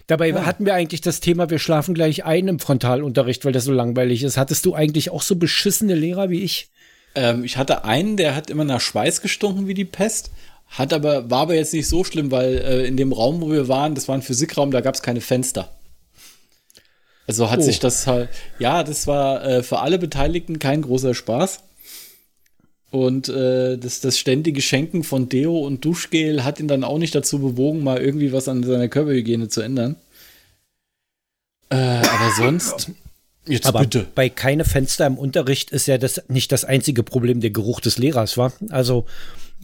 Dabei 0.07 0.33
hatten 0.33 0.67
wir 0.67 0.75
eigentlich 0.75 1.01
das 1.01 1.21
Thema, 1.21 1.51
wir 1.51 1.59
schlafen 1.59 1.95
gleich 1.95 2.25
ein 2.25 2.49
im 2.49 2.59
Frontalunterricht, 2.59 3.45
weil 3.45 3.53
das 3.53 3.65
so 3.65 3.73
langweilig 3.73 4.23
ist. 4.23 4.37
Hattest 4.37 4.67
du 4.67 4.75
eigentlich 4.75 5.11
auch 5.11 5.23
so 5.23 5.37
beschissene 5.37 5.95
Lehrer 5.95 6.31
wie 6.31 6.43
ich? 6.43 6.71
Ähm, 7.15 7.45
ich 7.45 7.57
hatte 7.57 7.85
einen, 7.85 8.17
der 8.17 8.35
hat 8.35 8.51
immer 8.51 8.65
nach 8.65 8.81
Schweiß 8.81 9.23
gestunken 9.23 9.67
wie 9.67 9.75
die 9.75 9.85
Pest. 9.85 10.31
Hat 10.69 10.93
aber, 10.93 11.31
war 11.31 11.43
aber 11.43 11.55
jetzt 11.55 11.73
nicht 11.73 11.89
so 11.89 12.05
schlimm, 12.05 12.31
weil 12.31 12.59
äh, 12.59 12.87
in 12.87 12.97
dem 12.97 13.13
Raum, 13.13 13.41
wo 13.41 13.51
wir 13.51 13.69
waren, 13.69 13.95
das 13.95 14.07
war 14.09 14.15
ein 14.15 14.23
Physikraum, 14.23 14.71
da 14.71 14.81
gab 14.81 14.95
es 14.95 15.03
keine 15.03 15.21
Fenster. 15.21 15.80
Also 17.31 17.49
hat 17.49 17.61
Oh. 17.61 17.63
sich 17.63 17.79
das 17.79 18.09
halt, 18.09 18.29
ja, 18.59 18.83
das 18.83 19.07
war 19.07 19.45
äh, 19.45 19.63
für 19.63 19.79
alle 19.79 19.99
Beteiligten 20.01 20.59
kein 20.59 20.83
großer 20.83 21.15
Spaß. 21.15 21.61
Und 22.91 23.29
äh, 23.29 23.79
das, 23.79 24.01
das 24.01 24.19
ständige 24.19 24.61
Schenken 24.61 25.05
von 25.05 25.29
Deo 25.29 25.57
und 25.59 25.85
Duschgel 25.85 26.43
hat 26.43 26.59
ihn 26.59 26.67
dann 26.67 26.83
auch 26.83 26.99
nicht 26.99 27.15
dazu 27.15 27.39
bewogen, 27.39 27.85
mal 27.85 27.99
irgendwie 28.01 28.33
was 28.33 28.49
an 28.49 28.65
seiner 28.65 28.89
Körperhygiene 28.89 29.49
zu 29.49 29.61
ändern. 29.61 29.95
Äh, 31.69 31.77
aber 31.77 32.33
sonst, 32.37 32.91
jetzt 33.47 33.67
Aber 33.67 33.81
bitte. 33.83 34.09
bei 34.17 34.29
keine 34.29 34.65
Fenster 34.65 35.07
im 35.07 35.19
Unterricht 35.19 35.71
ist 35.71 35.87
ja 35.87 35.99
das 35.99 36.23
nicht 36.27 36.51
das 36.51 36.65
einzige 36.65 37.05
Problem 37.05 37.41
der 37.41 37.51
Geruch 37.51 37.79
des 37.81 37.97
Lehrers, 37.99 38.37
war. 38.37 38.53
Also 38.71 39.07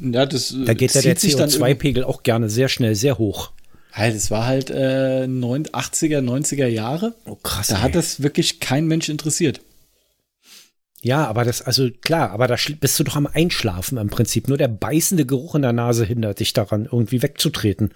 Ja, 0.01 0.25
das, 0.25 0.55
da 0.65 0.75
geht 0.75 0.95
ja 0.95 1.03
der 1.03 1.17
zieht 1.17 1.21
sich 1.33 1.35
dann 1.37 1.51
irgendwie- 1.51 1.65
CO2-Pegel 1.73 2.05
auch 2.05 2.23
gerne 2.23 2.49
sehr 2.49 2.69
schnell 2.69 2.95
sehr 2.95 3.19
hoch. 3.19 3.51
Halt, 3.97 4.15
es 4.15 4.31
war 4.31 4.45
halt 4.45 4.69
äh, 4.69 5.27
9, 5.27 5.69
80er, 5.69 6.21
90er 6.21 6.67
Jahre. 6.67 7.15
Oh 7.25 7.37
krass. 7.37 7.69
Da 7.69 7.77
ey. 7.77 7.81
hat 7.81 7.95
das 7.95 8.23
wirklich 8.23 8.61
kein 8.61 8.87
Mensch 8.87 9.09
interessiert. 9.09 9.63
Ja, 11.01 11.27
aber 11.27 11.45
das, 11.45 11.63
also 11.63 11.89
klar, 12.03 12.31
aber 12.31 12.47
da 12.47 12.57
bist 12.79 12.99
du 12.99 13.05
doch 13.05 13.17
am 13.17 13.27
Einschlafen 13.27 13.97
im 13.97 14.09
Prinzip. 14.09 14.49
Nur 14.49 14.59
der 14.59 14.69
beißende 14.69 15.25
Geruch 15.25 15.55
in 15.55 15.63
der 15.63 15.73
Nase 15.73 16.05
hindert 16.05 16.41
dich 16.41 16.53
daran, 16.53 16.85
irgendwie 16.85 17.23
wegzutreten. 17.23 17.93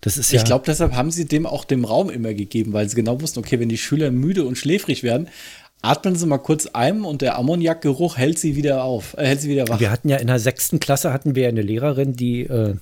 Das 0.00 0.16
ist 0.16 0.32
ja. 0.32 0.38
Ich 0.38 0.46
glaube, 0.46 0.64
deshalb 0.66 0.94
haben 0.94 1.10
sie 1.10 1.26
dem 1.26 1.44
auch 1.44 1.66
dem 1.66 1.84
Raum 1.84 2.08
immer 2.08 2.32
gegeben, 2.32 2.72
weil 2.72 2.88
sie 2.88 2.96
genau 2.96 3.20
wussten, 3.20 3.40
okay, 3.40 3.60
wenn 3.60 3.68
die 3.68 3.78
Schüler 3.78 4.10
müde 4.10 4.44
und 4.44 4.56
schläfrig 4.56 5.02
werden, 5.02 5.28
atmen 5.82 6.16
sie 6.16 6.26
mal 6.26 6.38
kurz 6.38 6.66
ein 6.66 7.04
und 7.04 7.20
der 7.20 7.36
Ammoniakgeruch 7.36 8.16
hält 8.16 8.38
sie 8.38 8.56
wieder 8.56 8.84
auf, 8.84 9.18
äh, 9.18 9.26
hält 9.26 9.42
sie 9.42 9.50
wieder 9.50 9.68
wach. 9.68 9.80
wir 9.80 9.90
hatten 9.90 10.08
ja 10.08 10.16
in 10.16 10.28
der 10.28 10.38
sechsten 10.38 10.80
Klasse 10.80 11.12
hatten 11.12 11.34
wir 11.34 11.48
eine 11.48 11.62
Lehrerin, 11.62 12.14
die 12.14 12.44
äh, 12.44 12.76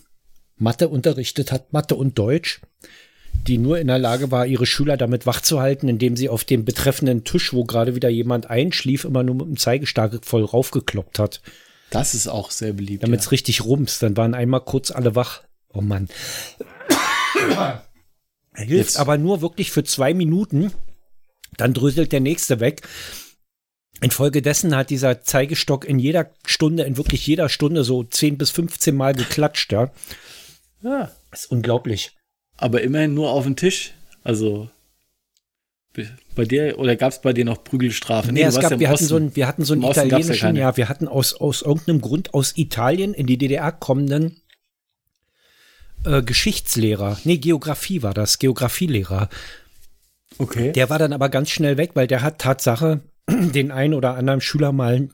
Mathe 0.61 0.89
unterrichtet 0.89 1.51
hat, 1.53 1.73
Mathe 1.73 1.97
und 1.97 2.19
Deutsch, 2.19 2.61
die 3.47 3.59
nur 3.59 3.79
in 3.81 3.87
der 3.89 3.99
Lage 3.99 4.31
war, 4.31 4.47
ihre 4.47 4.67
Schüler 4.67 4.97
damit 4.97 5.27
wach 5.27 5.41
zu 5.41 5.61
halten, 5.61 5.89
indem 5.89 6.17
sie 6.17 6.29
auf 6.29 6.45
dem 6.45 6.65
betreffenden 6.65 7.25
Tisch, 7.25 7.53
wo 7.53 7.65
gerade 7.65 7.95
wieder 7.95 8.09
jemand 8.11 8.49
einschlief, 8.51 9.05
immer 9.05 9.23
nur 9.23 9.35
mit 9.35 9.47
dem 9.47 9.57
Zeigestab 9.57 10.25
voll 10.25 10.45
raufgekloppt 10.45 11.19
hat, 11.19 11.41
Das 11.91 12.15
ist 12.15 12.29
auch 12.29 12.51
sehr 12.51 12.75
beliebt. 12.75 13.03
damit 13.03 13.21
ja. 13.21 13.25
es 13.27 13.33
richtig 13.33 13.65
rumst. 13.65 14.03
Dann 14.03 14.17
waren 14.17 14.35
einmal 14.35 14.61
kurz 14.61 14.91
alle 14.91 15.15
wach. 15.17 15.43
Oh 15.73 15.81
Mann. 15.81 16.09
Hilft 18.55 18.71
Jetzt- 18.71 18.99
aber 18.99 19.17
nur 19.19 19.41
wirklich 19.41 19.71
für 19.71 19.85
zwei 19.85 20.13
Minuten. 20.15 20.73
Dann 21.57 21.73
dröselt 21.75 22.13
der 22.13 22.21
nächste 22.21 22.61
weg. 22.61 22.83
Infolgedessen 24.03 24.75
hat 24.75 24.91
dieser 24.91 25.23
Zeigestock 25.23 25.85
in 25.85 25.99
jeder 25.99 26.31
Stunde, 26.47 26.85
in 26.85 26.97
wirklich 26.97 27.27
jeder 27.27 27.49
Stunde 27.49 27.85
so 27.85 28.03
10 28.03 28.39
bis 28.39 28.51
15 28.51 28.95
Mal 28.97 29.15
geklatscht, 29.15 29.73
ja. 29.73 29.91
Ja, 30.83 31.11
ist 31.33 31.51
unglaublich. 31.51 32.17
Aber 32.57 32.83
immerhin 32.83 33.15
nur 33.15 33.31
auf 33.31 33.45
den 33.45 33.57
Tisch. 33.57 33.93
Also 34.23 34.71
bei 36.37 36.45
dir, 36.45 36.79
oder 36.79 36.95
gab 36.95 37.13
es 37.13 37.21
bei 37.21 37.33
dir 37.33 37.45
noch 37.45 37.65
Prügelstrafe? 37.65 38.33
Nee, 38.33 38.43
du 38.43 38.49
es 38.49 38.61
gab, 38.61 38.71
ja 38.71 38.81
wir, 38.81 38.89
hatten 38.91 39.05
so 39.05 39.17
einen, 39.17 39.35
wir 39.35 39.49
hatten 39.49 39.65
so 39.65 39.73
einen 39.73 39.83
ja 39.83 39.91
italienischen, 39.91 40.41
keine. 40.41 40.61
ja, 40.61 40.77
wir 40.77 40.89
hatten 40.89 41.09
aus, 41.09 41.35
aus 41.35 41.63
irgendeinem 41.63 42.01
Grund 42.01 42.33
aus 42.33 42.57
Italien 42.57 43.13
in 43.13 43.27
die 43.27 43.39
DDR 43.39 43.73
kommenden 43.73 44.41
äh, 46.05 46.23
Geschichtslehrer. 46.23 47.19
Nee, 47.25 47.39
Geografie 47.39 48.03
war 48.03 48.15
das, 48.15 48.39
Geografielehrer. 48.39 49.29
Okay. 50.39 50.73
Der 50.73 50.89
war 50.91 50.99
dann 50.99 51.13
aber 51.13 51.29
ganz 51.29 51.51
schnell 51.51 51.77
weg, 51.77 51.91
weil 51.95 52.07
der 52.07 52.23
hat 52.23 52.39
Tatsache 52.39 53.01
den 53.29 53.73
einen 53.73 53.95
oder 53.95 54.15
anderen 54.15 54.41
Schüler 54.41 54.71
mal 54.73 55.09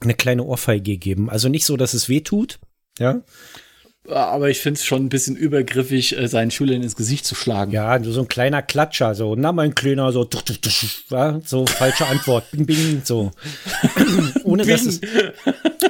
eine 0.00 0.14
kleine 0.14 0.44
Ohrfeige 0.44 0.92
gegeben. 0.92 1.28
Also 1.28 1.48
nicht 1.48 1.66
so, 1.66 1.76
dass 1.76 1.94
es 1.94 2.08
weh 2.08 2.20
tut, 2.20 2.58
ja. 2.98 3.20
Aber 4.08 4.50
ich 4.50 4.60
finde 4.60 4.78
es 4.78 4.84
schon 4.84 5.04
ein 5.04 5.08
bisschen 5.08 5.36
übergriffig, 5.36 6.16
äh, 6.16 6.28
seinen 6.28 6.50
Schülern 6.50 6.82
ins 6.82 6.96
Gesicht 6.96 7.24
zu 7.24 7.34
schlagen. 7.34 7.72
Ja, 7.72 7.98
nur 7.98 8.12
so 8.12 8.20
ein 8.20 8.28
kleiner 8.28 8.62
Klatscher, 8.62 9.14
so, 9.14 9.34
na 9.34 9.52
mein 9.52 9.74
Kleiner, 9.74 10.12
so, 10.12 10.24
tuch, 10.24 10.42
tuch, 10.42 10.58
tuch, 10.58 11.40
so 11.44 11.66
falsche 11.66 12.06
Antwort, 12.06 12.50
bing, 12.52 12.66
bing, 12.66 13.02
so. 13.04 13.32
ohne, 14.44 14.64
dass 14.64 14.86
es, 14.86 15.00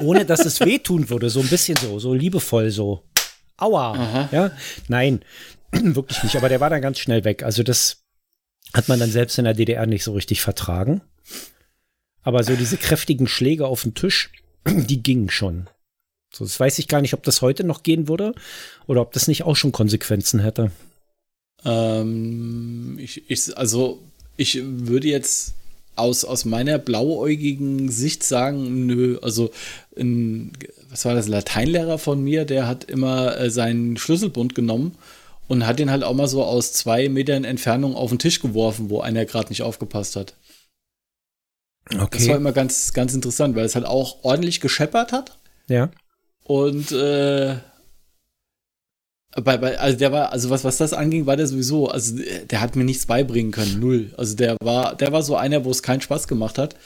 ohne 0.00 0.25
dass 0.25 0.44
es 0.44 0.61
wehtun 0.61 1.11
würde, 1.11 1.30
so 1.30 1.40
ein 1.40 1.49
bisschen 1.49 1.76
so, 1.76 1.99
so 1.99 2.14
liebevoll, 2.14 2.70
so. 2.70 3.02
Aua, 3.58 4.28
ja, 4.32 4.50
nein, 4.88 5.20
wirklich 5.73 6.23
nicht, 6.23 6.37
aber 6.37 6.49
der 6.49 6.61
war 6.61 6.70
dann 6.70 6.82
ganz 6.82 6.99
schnell 6.99 7.25
weg. 7.25 7.42
Also 7.42 7.62
das 7.62 8.04
hat 8.75 8.88
man 8.88 8.99
dann 8.99 9.11
selbst 9.11 9.38
in 9.38 9.44
der 9.44 9.54
DDR 9.54 9.87
nicht 9.87 10.04
so 10.04 10.12
richtig 10.12 10.42
vertragen. 10.42 11.02
Aber 12.23 12.42
so 12.42 12.56
diese 12.56 12.76
kräftigen 12.76 13.28
Schläge 13.28 13.66
auf 13.66 13.82
den 13.82 13.94
Tisch, 13.94 14.32
die 14.66 15.02
gingen 15.02 15.30
schon. 15.30 15.68
So, 16.33 16.45
das 16.45 16.59
weiß 16.59 16.78
ich 16.78 16.88
gar 16.88 17.00
nicht, 17.00 17.14
ob 17.14 17.23
das 17.23 17.42
heute 17.42 17.64
noch 17.64 17.83
gehen 17.83 18.09
würde 18.09 18.35
oder 18.87 19.00
ob 19.00 19.12
das 19.12 19.28
nicht 19.28 19.45
auch 19.45 19.56
schon 19.56 19.73
Konsequenzen 19.73 20.40
hätte. 20.40 20.71
Ähm, 21.64 22.99
ich, 23.00 23.28
ich, 23.30 23.56
also, 23.56 24.00
ich 24.37 24.61
würde 24.62 25.09
jetzt 25.09 25.54
aus, 25.95 26.25
aus 26.25 26.45
meiner 26.45 26.78
blauäugigen 26.78 27.90
Sicht 27.90 28.23
sagen, 28.23 28.87
nö, 28.87 29.18
also, 29.23 29.50
ein, 29.97 30.52
was 30.90 31.04
war 31.04 31.14
das, 31.14 31.28
Lateinlehrer 31.28 31.99
von 31.99 32.23
mir, 32.23 32.45
der 32.45 32.68
hat 32.68 32.85
immer 32.85 33.38
äh, 33.38 33.50
seinen 33.50 33.97
Schlüsselbund 33.97 34.54
genommen 34.54 34.97
und 35.49 35.66
hat 35.66 35.78
den 35.78 35.90
halt 35.90 36.04
auch 36.04 36.14
mal 36.14 36.28
so 36.28 36.45
aus 36.45 36.73
zwei 36.73 37.09
Metern 37.09 37.45
Entfernung 37.45 37.95
auf 37.95 38.11
den 38.11 38.18
Tisch 38.18 38.40
geworfen, 38.40 38.90
wo 38.90 39.00
einer 39.00 39.25
gerade 39.25 39.49
nicht 39.49 39.62
aufgepasst 39.62 40.16
hat. 40.16 40.35
Okay. 41.95 42.18
Das 42.18 42.28
war 42.28 42.37
immer 42.37 42.52
ganz, 42.52 42.92
ganz 42.92 43.14
interessant, 43.14 43.54
weil 43.54 43.64
es 43.64 43.75
halt 43.75 43.87
auch 43.87 44.25
ordentlich 44.25 44.61
gescheppert 44.61 45.12
hat. 45.12 45.38
Ja. 45.68 45.90
Und 46.47 46.93
äh, 46.93 47.57
bei, 49.43 49.57
bei, 49.57 49.79
also 49.79 49.99
der 49.99 50.12
war, 50.12 50.33
also 50.33 50.49
was, 50.49 50.62
was 50.62 50.76
das 50.76 50.93
anging, 50.93 51.26
war 51.26 51.37
der 51.37 51.49
sowieso, 51.49 51.88
also 51.88 52.19
der 52.50 52.61
hat 52.61 52.76
mir 52.76 52.85
nichts 52.85 53.07
beibringen 53.07 53.50
können, 53.50 53.81
null. 53.81 54.15
Also 54.17 54.37
der 54.37 54.57
war, 54.62 54.95
der 54.95 55.11
war 55.11 55.23
so 55.23 55.35
einer, 55.35 55.65
wo 55.65 55.71
es 55.71 55.83
keinen 55.83 56.00
Spaß 56.00 56.29
gemacht 56.29 56.57
hat. 56.57 56.76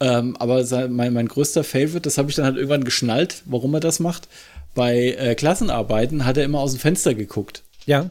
Ähm, 0.00 0.36
aber 0.38 0.64
sein, 0.64 0.92
mein, 0.92 1.12
mein 1.12 1.28
größter 1.28 1.62
Favorite, 1.62 2.00
das 2.00 2.18
habe 2.18 2.28
ich 2.28 2.36
dann 2.36 2.44
halt 2.44 2.56
irgendwann 2.56 2.84
geschnallt, 2.84 3.42
warum 3.46 3.74
er 3.74 3.80
das 3.80 4.00
macht. 4.00 4.28
Bei 4.74 5.12
äh, 5.12 5.36
Klassenarbeiten 5.36 6.26
hat 6.26 6.36
er 6.36 6.44
immer 6.44 6.58
aus 6.58 6.72
dem 6.72 6.80
Fenster 6.80 7.14
geguckt. 7.14 7.62
Ja. 7.86 8.10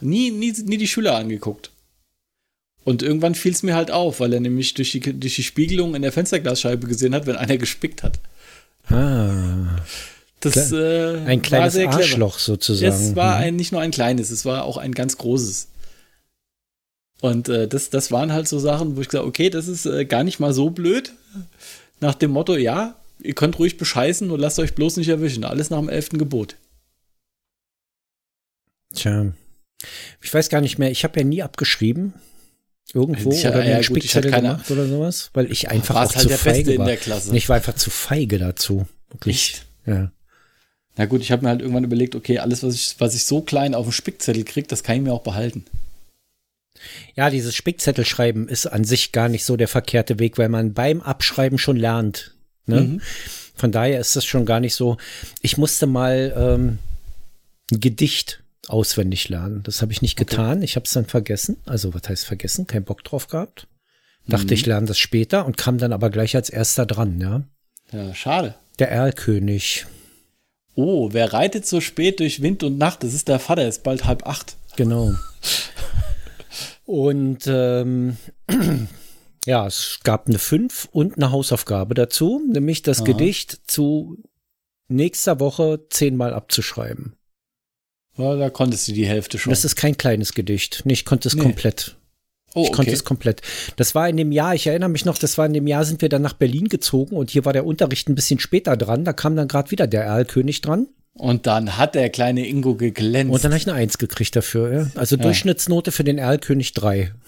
Nie, 0.00 0.30
nie, 0.30 0.52
nie 0.64 0.78
die 0.78 0.88
Schüler 0.88 1.14
angeguckt. 1.14 1.70
Und 2.84 3.02
irgendwann 3.02 3.34
fiel 3.34 3.52
es 3.52 3.62
mir 3.62 3.74
halt 3.74 3.90
auf, 3.90 4.18
weil 4.18 4.32
er 4.32 4.40
nämlich 4.40 4.72
durch 4.72 4.92
die, 4.92 5.00
durch 5.00 5.36
die 5.36 5.42
Spiegelung 5.42 5.94
in 5.94 6.02
der 6.02 6.12
Fensterglasscheibe 6.12 6.86
gesehen 6.88 7.14
hat, 7.14 7.26
wenn 7.26 7.36
einer 7.36 7.58
gespickt 7.58 8.02
hat. 8.02 8.18
Ah, 8.88 9.76
Das, 10.40 10.72
äh, 10.72 11.18
ein 11.26 11.26
war 11.26 11.42
kleines 11.42 11.74
clever. 11.74 11.92
Arschloch 11.94 12.38
sozusagen. 12.38 12.92
Es 12.92 13.14
war 13.16 13.36
Mhm. 13.38 13.42
ein, 13.44 13.56
nicht 13.56 13.72
nur 13.72 13.80
ein 13.80 13.90
kleines, 13.90 14.30
es 14.30 14.44
war 14.44 14.64
auch 14.64 14.78
ein 14.78 14.92
ganz 14.92 15.18
großes. 15.18 15.68
Und 17.20 17.48
äh, 17.50 17.68
das, 17.68 17.90
das 17.90 18.10
waren 18.10 18.32
halt 18.32 18.48
so 18.48 18.58
Sachen, 18.58 18.96
wo 18.96 19.02
ich 19.02 19.08
gesagt 19.08 19.26
okay, 19.26 19.50
das 19.50 19.68
ist 19.68 19.84
äh, 19.86 20.06
gar 20.06 20.24
nicht 20.24 20.40
mal 20.40 20.54
so 20.54 20.70
blöd. 20.70 21.12
Nach 22.00 22.14
dem 22.14 22.30
Motto, 22.30 22.56
ja, 22.56 22.96
ihr 23.22 23.34
könnt 23.34 23.58
ruhig 23.58 23.76
bescheißen, 23.76 24.26
nur 24.26 24.38
lasst 24.38 24.58
euch 24.58 24.74
bloß 24.74 24.96
nicht 24.96 25.08
erwischen. 25.08 25.44
Alles 25.44 25.68
nach 25.68 25.78
dem 25.78 25.90
elften 25.90 26.16
Gebot. 26.16 26.56
Tja. 28.94 29.32
Ich 30.22 30.32
weiß 30.32 30.48
gar 30.48 30.60
nicht 30.62 30.78
mehr, 30.78 30.90
ich 30.90 31.04
habe 31.04 31.20
ja 31.20 31.24
nie 31.26 31.42
abgeschrieben. 31.42 32.14
Irgendwo 32.92 33.30
Ich- 33.30 33.46
oder 33.46 33.64
ja, 33.64 33.76
einen 33.76 33.86
gut, 33.86 33.98
ich 33.98 34.10
Spickzettel 34.10 34.32
gemacht 34.32 34.70
oder 34.70 34.86
sowas, 34.86 35.30
weil 35.32 35.50
ich 35.50 35.70
einfach 35.70 35.94
auch 35.94 36.14
halt 36.14 36.28
zu 36.28 36.28
feige 36.30 36.76
war. 36.78 36.88
Ich 37.34 37.48
war 37.48 37.56
einfach 37.56 37.74
zu 37.74 37.90
feige 37.90 38.38
dazu. 38.38 38.86
Wirklich. 39.10 39.62
Ja. 39.86 40.10
Na 40.96 41.06
gut, 41.06 41.20
ich 41.22 41.30
habe 41.32 41.42
mir 41.42 41.50
halt 41.50 41.60
irgendwann 41.60 41.84
überlegt, 41.84 42.14
okay, 42.14 42.38
alles, 42.38 42.62
was 42.62 42.74
ich, 42.74 42.96
was 42.98 43.14
ich 43.14 43.24
so 43.24 43.40
klein 43.40 43.74
auf 43.74 43.86
dem 43.86 43.92
Spickzettel 43.92 44.44
kriege, 44.44 44.66
das 44.66 44.82
kann 44.82 44.96
ich 44.96 45.02
mir 45.02 45.12
auch 45.12 45.22
behalten. 45.22 45.64
Ja, 47.14 47.30
dieses 47.30 47.54
Spickzettelschreiben 47.54 48.48
ist 48.48 48.66
an 48.66 48.84
sich 48.84 49.12
gar 49.12 49.28
nicht 49.28 49.44
so 49.44 49.56
der 49.56 49.68
verkehrte 49.68 50.18
Weg, 50.18 50.38
weil 50.38 50.48
man 50.48 50.72
beim 50.72 51.00
Abschreiben 51.00 51.58
schon 51.58 51.76
lernt. 51.76 52.34
Ne? 52.66 52.80
Mhm. 52.82 53.00
Von 53.54 53.72
daher 53.72 54.00
ist 54.00 54.16
das 54.16 54.24
schon 54.24 54.46
gar 54.46 54.60
nicht 54.60 54.74
so. 54.74 54.96
Ich 55.42 55.58
musste 55.58 55.86
mal 55.86 56.32
ähm, 56.36 56.78
ein 57.70 57.80
Gedicht 57.80 58.39
auswendig 58.68 59.28
lernen. 59.28 59.62
Das 59.62 59.82
habe 59.82 59.92
ich 59.92 60.02
nicht 60.02 60.16
getan. 60.16 60.62
Ich 60.62 60.76
habe 60.76 60.84
es 60.84 60.92
dann 60.92 61.06
vergessen. 61.06 61.56
Also, 61.66 61.94
was 61.94 62.08
heißt 62.08 62.24
vergessen? 62.26 62.66
Kein 62.66 62.84
Bock 62.84 63.02
drauf 63.04 63.26
gehabt. 63.28 63.66
Dachte, 64.26 64.46
Mhm. 64.46 64.52
ich 64.52 64.66
lerne 64.66 64.86
das 64.86 64.98
später 64.98 65.46
und 65.46 65.56
kam 65.56 65.78
dann 65.78 65.92
aber 65.92 66.10
gleich 66.10 66.36
als 66.36 66.50
erster 66.50 66.86
dran, 66.86 67.20
ja. 67.20 67.42
Ja, 67.92 68.14
schade. 68.14 68.54
Der 68.78 68.90
Erlkönig. 68.90 69.86
Oh, 70.74 71.08
wer 71.12 71.32
reitet 71.32 71.66
so 71.66 71.80
spät 71.80 72.20
durch 72.20 72.40
Wind 72.42 72.62
und 72.62 72.78
Nacht? 72.78 73.02
Das 73.02 73.12
ist 73.14 73.28
der 73.28 73.38
Vater, 73.40 73.66
ist 73.66 73.82
bald 73.82 74.04
halb 74.04 74.26
acht. 74.26 74.56
Genau. 74.76 75.14
Und 76.84 77.46
ähm, 77.46 78.16
ja, 79.46 79.66
es 79.66 80.00
gab 80.02 80.26
eine 80.28 80.38
5 80.38 80.88
und 80.90 81.16
eine 81.16 81.30
Hausaufgabe 81.30 81.94
dazu, 81.94 82.42
nämlich 82.52 82.82
das 82.82 82.98
Aha. 82.98 83.04
Gedicht 83.06 83.60
zu 83.70 84.18
nächster 84.88 85.38
Woche 85.38 85.86
zehnmal 85.90 86.34
abzuschreiben. 86.34 87.14
Ja, 88.16 88.36
da 88.36 88.50
konntest 88.50 88.88
du 88.88 88.92
die 88.92 89.06
Hälfte 89.06 89.38
schon. 89.38 89.50
Das 89.50 89.64
ist 89.64 89.76
kein 89.76 89.96
kleines 89.96 90.34
Gedicht. 90.34 90.82
Nee, 90.84 90.94
ich 90.94 91.04
konnte 91.04 91.28
es 91.28 91.34
Nee. 91.34 91.42
komplett. 91.42 91.96
oh, 92.54 92.64
Ich 92.64 92.72
konnte 92.72 92.92
es 92.92 93.04
komplett. 93.04 93.40
Das 93.76 93.94
war 93.94 94.08
in 94.08 94.16
dem 94.16 94.32
Jahr, 94.32 94.54
ich 94.54 94.66
erinnere 94.66 94.90
mich 94.90 95.04
noch, 95.04 95.18
das 95.18 95.38
war 95.38 95.46
in 95.46 95.52
dem 95.54 95.66
Jahr, 95.66 95.84
sind 95.84 96.02
wir 96.02 96.08
dann 96.08 96.22
nach 96.22 96.32
Berlin 96.34 96.68
gezogen 96.68 97.16
und 97.16 97.30
hier 97.30 97.44
war 97.44 97.52
der 97.52 97.64
Unterricht 97.64 98.08
ein 98.08 98.14
bisschen 98.14 98.40
später 98.40 98.76
dran. 98.76 99.04
Da 99.04 99.12
kam 99.12 99.36
dann 99.36 99.48
gerade 99.48 99.70
wieder 99.70 99.86
der 99.86 100.04
Erlkönig 100.04 100.60
dran. 100.60 100.88
Und 101.14 101.46
dann 101.46 101.76
hat 101.76 101.94
der 101.94 102.08
kleine 102.10 102.46
Ingo 102.46 102.74
geglänzt. 102.76 103.32
Und 103.32 103.44
dann 103.44 103.52
habe 103.52 103.58
ich 103.58 103.68
eine 103.68 103.76
Eins 103.76 103.98
gekriegt 103.98 104.34
dafür. 104.36 104.72
Ja. 104.72 104.90
Also 104.94 105.16
Durchschnittsnote 105.16 105.92
für 105.92 106.04
den 106.04 106.18
Erlkönig 106.18 106.72
3. 106.72 107.12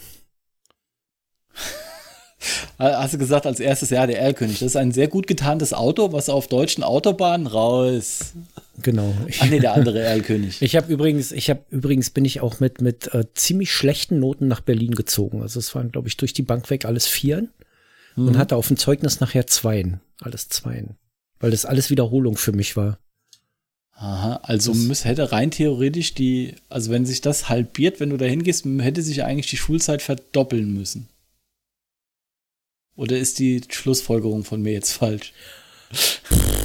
Hast 2.79 3.15
du 3.15 3.19
gesagt 3.19 3.47
als 3.47 3.61
erstes, 3.61 3.91
ja, 3.91 4.07
der 4.07 4.21
Erlkönig. 4.21 4.59
Das 4.59 4.67
ist 4.67 4.77
ein 4.77 4.91
sehr 4.93 5.07
gut 5.09 5.27
getarntes 5.29 5.73
Auto, 5.73 6.13
was 6.13 6.29
auf 6.29 6.49
deutschen 6.49 6.83
Autobahnen 6.83 7.47
raus. 7.47 8.33
Genau. 8.81 9.15
Ach 9.41 9.47
nee, 9.51 9.61
der 9.61 9.75
andere 9.75 10.01
Erlkönig. 10.01 10.63
Ich 10.63 10.77
habe 10.77 10.91
übrigens, 10.93 11.33
ich 11.33 11.51
habe 11.51 11.63
übrigens 11.71 12.11
bin 12.11 12.25
ich 12.25 12.41
auch 12.41 12.61
mit 12.61 12.81
mit 12.81 13.13
äh, 13.15 13.25
ziemlich 13.35 13.73
schlechten 13.73 14.19
Noten 14.19 14.49
nach 14.49 14.61
Berlin 14.61 14.95
gezogen. 14.95 15.43
Also 15.43 15.59
es 15.59 15.75
waren, 15.75 15.93
glaube 15.93 16.09
ich, 16.09 16.17
durch 16.17 16.33
die 16.33 16.43
Bank 16.43 16.71
weg 16.71 16.85
alles 16.85 17.07
Vieren 17.07 17.51
mhm. 18.17 18.29
und 18.29 18.39
hatte 18.39 18.57
auf 18.57 18.69
dem 18.69 18.77
Zeugnis 18.77 19.21
nachher 19.21 19.47
Zweien, 19.47 20.01
alles 20.21 20.49
Zweien, 20.49 20.97
weil 21.39 21.51
das 21.51 21.67
alles 21.67 21.91
Wiederholung 21.91 22.37
für 22.37 22.53
mich 22.53 22.77
war. 22.77 22.99
Aha, 23.95 24.41
also 24.43 24.75
muss, 24.75 25.05
hätte 25.05 25.31
rein 25.31 25.51
theoretisch 25.51 26.15
die, 26.15 26.57
also 26.69 26.91
wenn 26.91 27.07
sich 27.07 27.21
das 27.21 27.49
halbiert, 27.49 28.01
wenn 28.01 28.11
du 28.11 28.17
da 28.17 28.25
hingehst, 28.25 28.65
hätte 28.65 29.03
sich 29.03 29.23
eigentlich 29.23 29.51
die 29.51 29.59
Schulzeit 29.59 30.03
verdoppeln 30.03 30.73
müssen. 30.75 31.09
Oder 32.97 33.19
ist 33.19 33.39
die 33.39 33.61
Schlussfolgerung 33.69 34.45
von 34.45 34.61
mir 34.61 34.73
jetzt 34.73 34.93
falsch? 34.93 35.33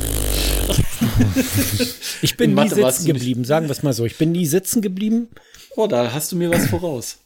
ich 2.21 2.37
bin 2.37 2.53
nie 2.53 2.69
sitzen 2.69 3.05
geblieben, 3.05 3.45
sagen 3.45 3.67
wir 3.67 3.71
es 3.71 3.83
mal 3.83 3.93
so. 3.93 4.05
Ich 4.05 4.17
bin 4.17 4.31
nie 4.31 4.45
sitzen 4.45 4.81
geblieben. 4.81 5.29
Oh, 5.75 5.87
da 5.87 6.11
hast 6.11 6.31
du 6.31 6.35
mir 6.35 6.49
was 6.49 6.67
voraus. 6.67 7.17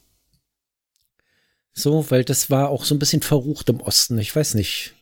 So, 1.73 2.09
weil 2.09 2.23
das 2.23 2.49
war 2.49 2.69
auch 2.69 2.83
so 2.83 2.93
ein 2.93 2.99
bisschen 2.99 3.21
verrucht 3.21 3.69
im 3.69 3.79
Osten. 3.79 4.17
Ich 4.19 4.35
weiß 4.35 4.55
nicht, 4.55 4.93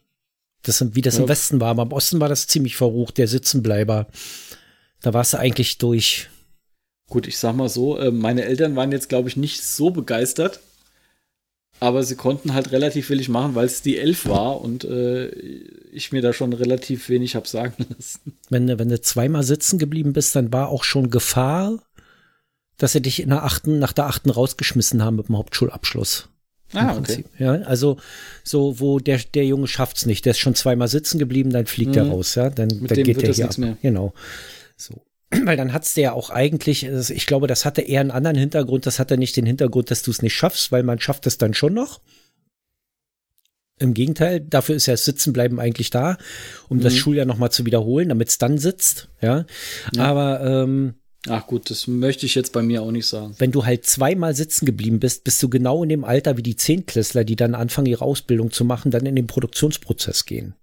das, 0.62 0.96
wie 0.96 1.02
das 1.02 1.16
ja. 1.16 1.24
im 1.24 1.30
Westen 1.30 1.60
war, 1.60 1.70
aber 1.70 1.84
im 1.84 1.92
Osten 1.92 2.20
war 2.20 2.30
das 2.30 2.48
ziemlich 2.48 2.76
verrucht, 2.76 3.18
der 3.18 3.28
Sitzenbleiber. 3.28 4.08
Da 5.02 5.14
warst 5.14 5.34
du 5.34 5.40
eigentlich 5.40 5.78
durch. 5.78 6.30
Gut, 7.08 7.28
ich 7.28 7.38
sag 7.38 7.56
mal 7.56 7.70
so, 7.70 7.98
äh, 7.98 8.12
meine 8.12 8.46
Eltern 8.46 8.76
waren 8.76 8.92
jetzt, 8.92 9.10
glaube 9.10 9.30
ich, 9.30 9.38
nicht 9.38 9.64
so 9.64 9.90
begeistert 9.90 10.60
aber 11.80 12.04
sie 12.04 12.16
konnten 12.16 12.54
halt 12.54 12.72
relativ 12.72 13.10
wenig 13.10 13.30
machen, 13.30 13.56
weil 13.56 13.66
es 13.66 13.82
die 13.82 13.98
Elf 13.98 14.28
war 14.28 14.62
und 14.62 14.84
äh, 14.84 15.30
ich 15.92 16.12
mir 16.12 16.22
da 16.22 16.34
schon 16.34 16.54
relativ 16.54 17.10
wenig 17.10 17.36
habe 17.36 17.48
sagen 17.48 17.86
lassen. 17.98 18.38
Wenn, 18.50 18.68
wenn 18.80 18.90
du 18.90 19.00
zweimal 19.02 19.44
sitzen 19.44 19.80
geblieben 19.80 20.14
bist, 20.14 20.36
dann 20.36 20.52
war 20.52 20.70
auch 20.70 20.84
schon 20.84 21.10
Gefahr, 21.10 21.80
dass 22.78 22.94
sie 22.94 23.02
dich 23.02 23.22
in 23.22 23.30
der 23.30 23.44
achten, 23.44 23.80
nach 23.80 23.94
der 23.94 24.08
achten 24.08 24.30
rausgeschmissen 24.30 25.04
haben 25.04 25.18
mit 25.18 25.30
dem 25.30 25.38
Hauptschulabschluss. 25.38 26.30
Ah, 26.74 26.98
okay. 26.98 27.26
Ja, 27.40 27.54
also 27.54 27.98
so, 28.44 28.80
wo 28.80 29.00
der, 29.00 29.20
der 29.34 29.46
Junge 29.46 29.68
schafft's 29.68 30.06
nicht, 30.06 30.26
der 30.26 30.32
ist 30.32 30.40
schon 30.40 30.56
zweimal 30.56 30.88
sitzen 30.88 31.18
geblieben, 31.18 31.50
dann 31.50 31.66
fliegt 31.66 31.92
mhm. 31.92 31.98
er 31.98 32.08
raus, 32.10 32.36
ja. 32.36 32.50
Dann, 32.50 32.68
mit 32.80 32.92
dann 32.92 33.04
geht 33.04 33.22
der 33.22 33.34
hier 33.34 33.46
ab. 33.46 33.58
Mehr. 33.58 33.78
Genau. 33.82 34.14
So. 34.78 35.02
Weil 35.46 35.58
dann 35.58 35.74
hat's 35.74 35.94
der 35.94 36.04
ja 36.04 36.12
auch 36.14 36.30
eigentlich, 36.30 36.84
ich 36.86 37.26
glaube, 37.28 37.48
das 37.48 37.66
hatte 37.66 37.82
eher 37.82 38.02
einen 38.02 38.12
anderen 38.12 38.38
Hintergrund. 38.38 38.86
Das 38.86 39.00
hatte 39.00 39.18
nicht 39.18 39.38
den 39.38 39.46
Hintergrund, 39.46 39.92
dass 39.92 40.02
du 40.02 40.12
es 40.12 40.22
nicht 40.22 40.34
schaffst, 40.34 40.72
weil 40.72 40.84
man 40.84 41.00
schafft 41.00 41.28
es 41.28 41.38
dann 41.38 41.54
schon 41.54 41.74
noch. 41.74 42.02
Im 43.78 43.94
Gegenteil, 43.94 44.42
dafür 44.42 44.76
ist 44.76 44.88
ja 44.88 44.94
das 44.94 45.06
Sitzenbleiben 45.06 45.60
eigentlich 45.60 45.90
da, 45.90 46.18
um 46.68 46.78
mhm. 46.78 46.82
das 46.82 46.96
Schuljahr 46.96 47.26
nochmal 47.26 47.52
zu 47.52 47.66
wiederholen, 47.66 48.10
damit 48.10 48.30
es 48.30 48.38
dann 48.38 48.58
sitzt. 48.58 49.08
Ja. 49.22 49.46
ja. 49.94 50.04
Aber 50.04 50.42
ähm, 50.42 50.96
Ach 51.28 51.46
gut, 51.48 51.70
das 51.70 51.88
möchte 51.88 52.26
ich 52.26 52.36
jetzt 52.36 52.54
bei 52.54 52.62
mir 52.62 52.82
auch 52.82 52.92
nicht 52.92 53.06
sagen. 53.06 53.36
Wenn 53.40 53.52
du 53.52 53.66
halt 53.66 53.86
zweimal 53.86 54.34
sitzen 54.36 54.66
geblieben 54.66 55.00
bist, 55.00 55.24
bist 55.26 55.44
du 55.44 55.50
genau 55.50 55.84
in 55.84 55.90
dem 55.90 56.04
Alter 56.06 56.38
wie 56.38 56.44
die 56.44 56.56
Zehntklässler, 56.56 57.26
die 57.26 57.36
dann 57.36 57.56
anfangen, 57.56 57.88
ihre 57.88 58.06
Ausbildung 58.06 58.52
zu 58.52 58.64
machen, 58.64 58.90
dann 58.90 59.06
in 59.06 59.16
den 59.16 59.28
Produktionsprozess 59.28 60.26
gehen. 60.26 60.56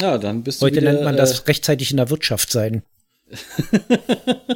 Ja, 0.00 0.16
dann 0.16 0.42
bist 0.42 0.60
du. 0.62 0.66
Heute 0.66 0.80
wieder, 0.80 0.92
nennt 0.92 1.04
man 1.04 1.16
das 1.16 1.40
äh, 1.40 1.42
rechtzeitig 1.44 1.90
in 1.90 1.98
der 1.98 2.08
Wirtschaft 2.08 2.50
sein. 2.50 2.82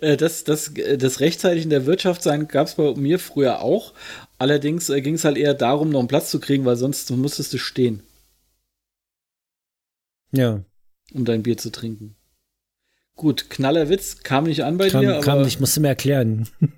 Äh, 0.00 0.16
das, 0.16 0.44
das, 0.44 0.72
das 0.74 1.20
rechtzeitig 1.20 1.64
in 1.64 1.70
der 1.70 1.86
Wirtschaft 1.86 2.22
sein 2.22 2.48
gab 2.48 2.66
es 2.66 2.74
bei 2.74 2.94
mir 2.94 3.18
früher 3.18 3.60
auch. 3.60 3.94
Allerdings 4.38 4.88
äh, 4.90 5.00
ging 5.00 5.14
es 5.14 5.24
halt 5.24 5.36
eher 5.36 5.54
darum, 5.54 5.90
noch 5.90 6.00
einen 6.00 6.08
Platz 6.08 6.30
zu 6.30 6.40
kriegen, 6.40 6.64
weil 6.64 6.76
sonst 6.76 7.10
musstest 7.10 7.52
du 7.52 7.58
stehen. 7.58 8.02
Ja. 10.32 10.64
Um 11.12 11.24
dein 11.24 11.42
Bier 11.42 11.56
zu 11.56 11.70
trinken. 11.70 12.16
Gut, 13.14 13.50
Knallerwitz 13.50 14.22
kam 14.22 14.44
nicht 14.44 14.64
an 14.64 14.78
bei 14.78 14.90
kam, 14.90 15.00
dir. 15.02 15.20
Kam 15.20 15.42
nicht, 15.42 15.60
musste 15.60 15.80
mir 15.80 15.88
erklären. 15.88 16.48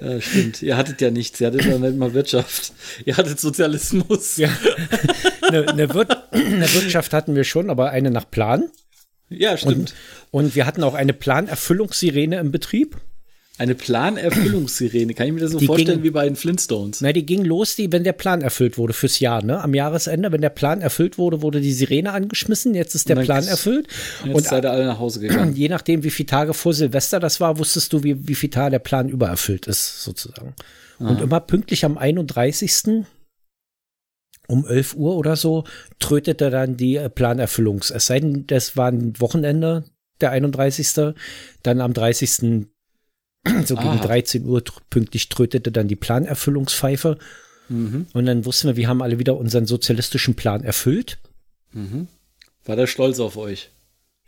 Ja, 0.00 0.20
stimmt. 0.20 0.62
Ihr 0.62 0.76
hattet 0.76 1.00
ja 1.00 1.10
nichts. 1.10 1.40
Ihr 1.40 1.48
hattet 1.48 1.64
ja 1.64 1.78
nicht 1.78 1.96
mal 1.96 2.14
Wirtschaft. 2.14 2.72
Ihr 3.04 3.16
hattet 3.16 3.40
Sozialismus. 3.40 4.36
Ja. 4.36 4.48
Eine, 5.42 5.68
eine, 5.68 5.94
Wir 5.94 6.06
eine 6.32 6.74
Wirtschaft 6.74 7.12
hatten 7.12 7.34
wir 7.34 7.44
schon, 7.44 7.70
aber 7.70 7.90
eine 7.90 8.10
nach 8.10 8.30
Plan. 8.30 8.70
Ja, 9.28 9.56
stimmt. 9.56 9.94
Und, 10.30 10.44
und 10.44 10.54
wir 10.54 10.66
hatten 10.66 10.82
auch 10.82 10.94
eine 10.94 11.12
Planerfüllungssirene 11.12 12.38
im 12.38 12.50
Betrieb. 12.50 12.96
Eine 13.56 13.76
Planerfüllungssirene, 13.76 15.14
kann 15.14 15.28
ich 15.28 15.32
mir 15.32 15.40
das 15.40 15.52
so 15.52 15.58
die 15.58 15.66
vorstellen 15.66 15.98
ging, 15.98 16.02
wie 16.02 16.10
bei 16.10 16.24
den 16.24 16.34
Flintstones? 16.34 17.00
Nein, 17.00 17.14
die 17.14 17.24
ging 17.24 17.44
los, 17.44 17.76
die, 17.76 17.92
wenn 17.92 18.02
der 18.02 18.12
Plan 18.12 18.42
erfüllt 18.42 18.78
wurde 18.78 18.92
fürs 18.94 19.20
Jahr, 19.20 19.44
ne? 19.44 19.62
Am 19.62 19.74
Jahresende, 19.74 20.32
wenn 20.32 20.40
der 20.40 20.50
Plan 20.50 20.80
erfüllt 20.80 21.18
wurde, 21.18 21.40
wurde 21.40 21.60
die 21.60 21.72
Sirene 21.72 22.12
angeschmissen, 22.12 22.74
jetzt 22.74 22.96
ist 22.96 23.08
der 23.08 23.14
Plan 23.14 23.46
erfüllt. 23.46 23.86
Jetzt 24.24 24.34
und 24.34 24.44
seid 24.44 24.64
ihr 24.64 24.72
alle 24.72 24.86
nach 24.86 24.98
Hause 24.98 25.20
gegangen. 25.20 25.54
Je 25.56 25.68
nachdem, 25.68 26.02
wie 26.02 26.10
viele 26.10 26.26
Tage 26.26 26.52
vor 26.52 26.74
Silvester 26.74 27.20
das 27.20 27.38
war, 27.38 27.56
wusstest 27.58 27.92
du, 27.92 28.02
wie, 28.02 28.26
wie 28.26 28.34
viele 28.34 28.50
Tage 28.50 28.72
der 28.72 28.78
Plan 28.80 29.08
übererfüllt 29.08 29.68
ist, 29.68 30.02
sozusagen. 30.02 30.54
Aha. 30.98 31.10
Und 31.10 31.20
immer 31.20 31.38
pünktlich 31.38 31.84
am 31.84 31.96
31 31.96 33.04
um 34.48 34.66
11 34.66 34.94
Uhr 34.96 35.16
oder 35.16 35.36
so 35.36 35.64
trötete 36.00 36.50
dann 36.50 36.76
die 36.76 36.96
äh, 36.96 37.08
Planerfüllungs. 37.08 37.90
Es 37.90 38.06
sei 38.06 38.20
denn, 38.20 38.46
das 38.46 38.76
war 38.76 38.90
ein 38.90 39.18
Wochenende, 39.20 39.84
der 40.20 40.30
31. 40.32 41.14
Dann 41.62 41.80
am 41.80 41.92
30. 41.92 42.66
So 43.66 43.76
gegen 43.76 43.88
ah. 43.88 44.02
13 44.02 44.46
Uhr 44.46 44.62
pünktlich 44.90 45.28
trötete 45.28 45.70
dann 45.70 45.88
die 45.88 45.96
Planerfüllungspfeife. 45.96 47.18
Mhm. 47.68 48.06
Und 48.12 48.26
dann 48.26 48.44
wussten 48.44 48.68
wir, 48.68 48.76
wir 48.76 48.88
haben 48.88 49.02
alle 49.02 49.18
wieder 49.18 49.36
unseren 49.36 49.66
sozialistischen 49.66 50.34
Plan 50.34 50.64
erfüllt. 50.64 51.18
Mhm. 51.72 52.08
War 52.64 52.76
der 52.76 52.86
stolz 52.86 53.20
auf 53.20 53.36
euch? 53.36 53.70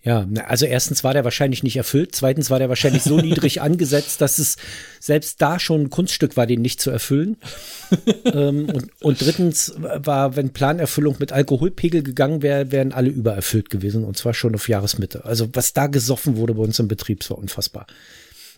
Ja, 0.03 0.25
also 0.47 0.67
erstens 0.67 1.03
war 1.03 1.15
der 1.15 1.25
wahrscheinlich 1.25 1.65
nicht 1.65 1.77
erfüllt, 1.77 2.15
zweitens 2.15 2.49
war 2.49 2.61
der 2.61 2.69
wahrscheinlich 2.69 3.03
so 3.03 3.17
niedrig 3.21 3.61
angesetzt, 3.61 4.21
dass 4.21 4.39
es 4.39 4.57
selbst 5.01 5.43
da 5.43 5.59
schon 5.59 5.81
ein 5.83 5.91
Kunststück 5.91 6.37
war, 6.37 6.47
den 6.47 6.63
nicht 6.63 6.81
zu 6.81 6.91
erfüllen. 6.91 7.39
ähm, 8.25 8.69
und, 8.69 9.03
und, 9.03 9.21
drittens 9.21 9.75
war, 9.77 10.37
wenn 10.37 10.53
Planerfüllung 10.53 11.17
mit 11.19 11.33
Alkoholpegel 11.33 12.05
gegangen 12.05 12.43
wäre, 12.43 12.71
wären 12.71 12.93
alle 12.93 13.09
übererfüllt 13.09 13.69
gewesen 13.69 14.05
und 14.05 14.17
zwar 14.17 14.33
schon 14.33 14.55
auf 14.55 14.69
Jahresmitte. 14.69 15.25
Also 15.25 15.49
was 15.55 15.73
da 15.73 15.89
gesoffen 15.89 16.37
wurde 16.37 16.55
bei 16.55 16.63
uns 16.63 16.79
im 16.79 16.87
Betrieb, 16.87 17.29
war 17.29 17.39
unfassbar 17.39 17.89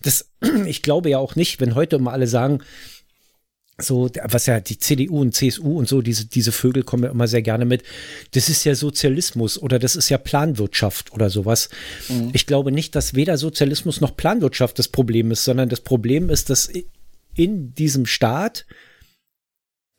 das, 0.03 0.31
ich 0.67 0.83
glaube 0.83 1.11
ja 1.11 1.19
auch 1.19 1.37
nicht, 1.37 1.61
wenn 1.61 1.75
heute 1.75 1.97
immer 1.97 2.13
alle 2.13 2.27
sagen, 2.27 2.63
so, 3.81 4.11
was 4.25 4.47
ja 4.47 4.59
die 4.59 4.79
CDU 4.79 5.21
und 5.21 5.35
CSU 5.35 5.79
und 5.79 5.89
so, 5.89 6.03
diese, 6.03 6.27
diese 6.27 6.51
Vögel 6.51 6.83
kommen 6.83 7.05
ja 7.05 7.11
immer 7.11 7.29
sehr 7.29 7.43
gerne 7.43 7.65
mit. 7.65 7.85
Das 8.33 8.49
ist 8.49 8.65
ja 8.65 8.75
Sozialismus 8.75 9.57
oder 9.57 9.79
das 9.79 9.95
ist 9.95 10.09
ja 10.09 10.19
Planwirtschaft 10.19 11.13
oder 11.13 11.31
sowas. 11.31 11.69
Mhm. 12.09 12.31
Ich 12.33 12.47
glaube 12.47 12.73
nicht, 12.73 12.97
dass 12.97 13.15
weder 13.15 13.39
Sozialismus 13.39 14.01
noch 14.01 14.17
Planwirtschaft 14.17 14.79
das 14.81 14.89
Problem 14.89 15.31
ist, 15.31 15.45
sondern 15.45 15.69
das 15.69 15.81
Problem 15.81 16.29
ist, 16.29 16.51
dass 16.51 16.69
in 17.35 17.73
diesem 17.75 18.05
Staat 18.05 18.67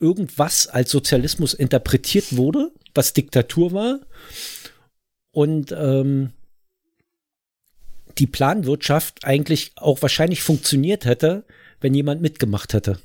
irgendwas 0.01 0.67
als 0.67 0.91
Sozialismus 0.91 1.53
interpretiert 1.53 2.35
wurde, 2.35 2.71
was 2.93 3.13
Diktatur 3.13 3.71
war. 3.71 3.99
Und 5.31 5.71
ähm, 5.71 6.31
die 8.19 8.27
Planwirtschaft 8.27 9.25
eigentlich 9.25 9.71
auch 9.75 10.01
wahrscheinlich 10.01 10.43
funktioniert 10.43 11.05
hätte, 11.05 11.45
wenn 11.82 11.93
jemand 11.93 12.21
mitgemacht 12.21 12.73
hätte. 12.73 12.99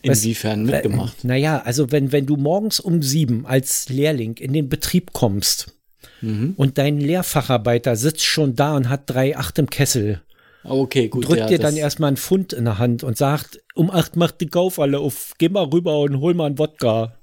Inwiefern 0.00 0.64
mitgemacht? 0.64 1.24
Naja, 1.24 1.60
also 1.64 1.90
wenn, 1.90 2.12
wenn 2.12 2.26
du 2.26 2.36
morgens 2.36 2.78
um 2.78 3.02
sieben 3.02 3.46
als 3.46 3.88
Lehrling 3.88 4.36
in 4.36 4.52
den 4.52 4.68
Betrieb 4.68 5.12
kommst 5.12 5.76
mhm. 6.20 6.54
und 6.56 6.78
dein 6.78 7.00
Lehrfacharbeiter 7.00 7.96
sitzt 7.96 8.24
schon 8.24 8.54
da 8.54 8.76
und 8.76 8.88
hat 8.88 9.02
drei 9.06 9.36
Acht 9.36 9.58
im 9.58 9.68
Kessel. 9.68 10.22
Okay, 10.62 11.08
gut. 11.08 11.28
Drückt 11.28 11.40
ja, 11.40 11.46
dir 11.46 11.58
dann 11.58 11.76
erstmal 11.76 12.08
einen 12.08 12.16
Pfund 12.16 12.52
in 12.52 12.64
der 12.64 12.78
Hand 12.78 13.02
und 13.02 13.16
sagt, 13.16 13.60
um 13.74 13.90
acht 13.90 14.16
macht 14.16 14.40
die 14.40 14.48
Kaufhalle 14.48 14.98
auf, 14.98 15.34
geh 15.38 15.48
mal 15.48 15.64
rüber 15.64 16.00
und 16.00 16.20
hol 16.20 16.34
mal 16.34 16.46
einen 16.46 16.58
Wodka. 16.58 17.17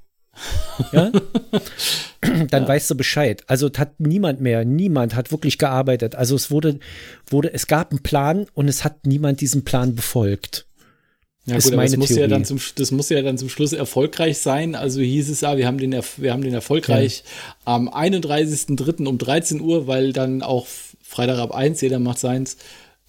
Ja? 0.91 1.11
dann 2.21 2.63
ja. 2.63 2.67
weißt 2.67 2.89
du 2.89 2.95
Bescheid. 2.95 3.43
Also 3.47 3.69
hat 3.77 3.99
niemand 3.99 4.41
mehr, 4.41 4.65
niemand 4.65 5.15
hat 5.15 5.31
wirklich 5.31 5.57
gearbeitet. 5.57 6.15
Also 6.15 6.35
es 6.35 6.51
wurde, 6.51 6.79
wurde, 7.27 7.53
es 7.53 7.67
gab 7.67 7.91
einen 7.91 8.03
Plan 8.03 8.47
und 8.53 8.67
es 8.67 8.83
hat 8.83 9.05
niemand 9.05 9.41
diesen 9.41 9.63
Plan 9.63 9.95
befolgt. 9.95 10.65
Ja, 11.47 11.59
gut, 11.59 11.73
das 11.73 11.97
muss, 11.97 12.09
ja 12.09 12.27
dann 12.27 12.43
zum, 12.43 12.59
das 12.75 12.89
muss 12.89 13.09
ja 13.09 13.21
dann 13.21 13.37
zum 13.37 13.49
Schluss 13.49 13.71
erfolgreich 13.71 14.39
sein. 14.39 14.73
Also 14.73 14.99
hieß 15.01 15.29
es 15.29 15.41
ja, 15.41 15.57
wir 15.57 15.67
haben 15.67 15.77
den, 15.77 15.95
wir 16.17 16.33
haben 16.33 16.41
den 16.41 16.55
erfolgreich 16.55 17.23
ja. 17.23 17.75
am 17.75 17.87
31.03. 17.87 19.05
um 19.05 19.19
13 19.19 19.61
Uhr, 19.61 19.85
weil 19.85 20.11
dann 20.11 20.41
auch 20.41 20.65
Freitag 21.03 21.37
ab 21.37 21.53
1, 21.53 21.81
jeder 21.81 21.99
macht 21.99 22.17
seins, 22.17 22.57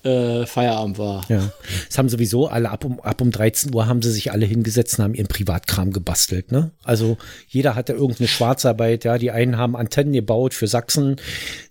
äh, 0.07 0.47
Feierabend 0.47 0.99
war. 0.99 1.25
Ja. 1.29 1.51
Es 1.90 1.99
haben 1.99 2.09
sowieso 2.09 2.47
alle 2.47 2.71
ab 2.71 2.85
um, 2.85 3.01
ab 3.01 3.21
um 3.21 3.31
13 3.31 3.75
Uhr 3.75 3.87
haben 3.87 4.03
sie 4.03 4.12
sich 4.12 4.33
alle 4.33 4.47
hingesetzt 4.47 4.99
und 4.99 5.05
haben 5.05 5.14
ihren 5.14 5.27
Privatkram 5.27 5.92
gebastelt, 5.92 6.53
ne? 6.53 6.71
Also 6.85 7.19
jeder 7.49 7.75
hatte 7.75 7.92
irgendeine 7.92 8.29
Schwarzarbeit, 8.29 9.05
ja. 9.05 9.19
Die 9.19 9.31
einen 9.31 9.59
haben 9.59 9.77
Antennen 9.77 10.12
gebaut 10.12 10.55
für 10.55 10.66
Sachsen, 10.66 11.16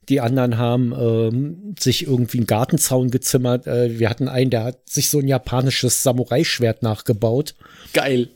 die 0.10 0.22
anderen 0.22 0.58
haben 0.58 0.94
ähm, 0.94 1.76
sich 1.80 2.06
irgendwie 2.06 2.38
einen 2.40 2.48
Gartenzaun 2.48 3.10
gezimmert. 3.10 3.66
Äh, 3.68 3.98
wir 4.00 4.10
hatten 4.10 4.28
einen, 4.28 4.52
der 4.52 4.64
hat 4.66 4.90
sich 4.90 5.10
so 5.10 5.20
ein 5.20 5.28
japanisches 5.28 6.04
Samurai-Schwert 6.04 6.84
nachgebaut 6.84 7.56
Geil. 7.94 8.30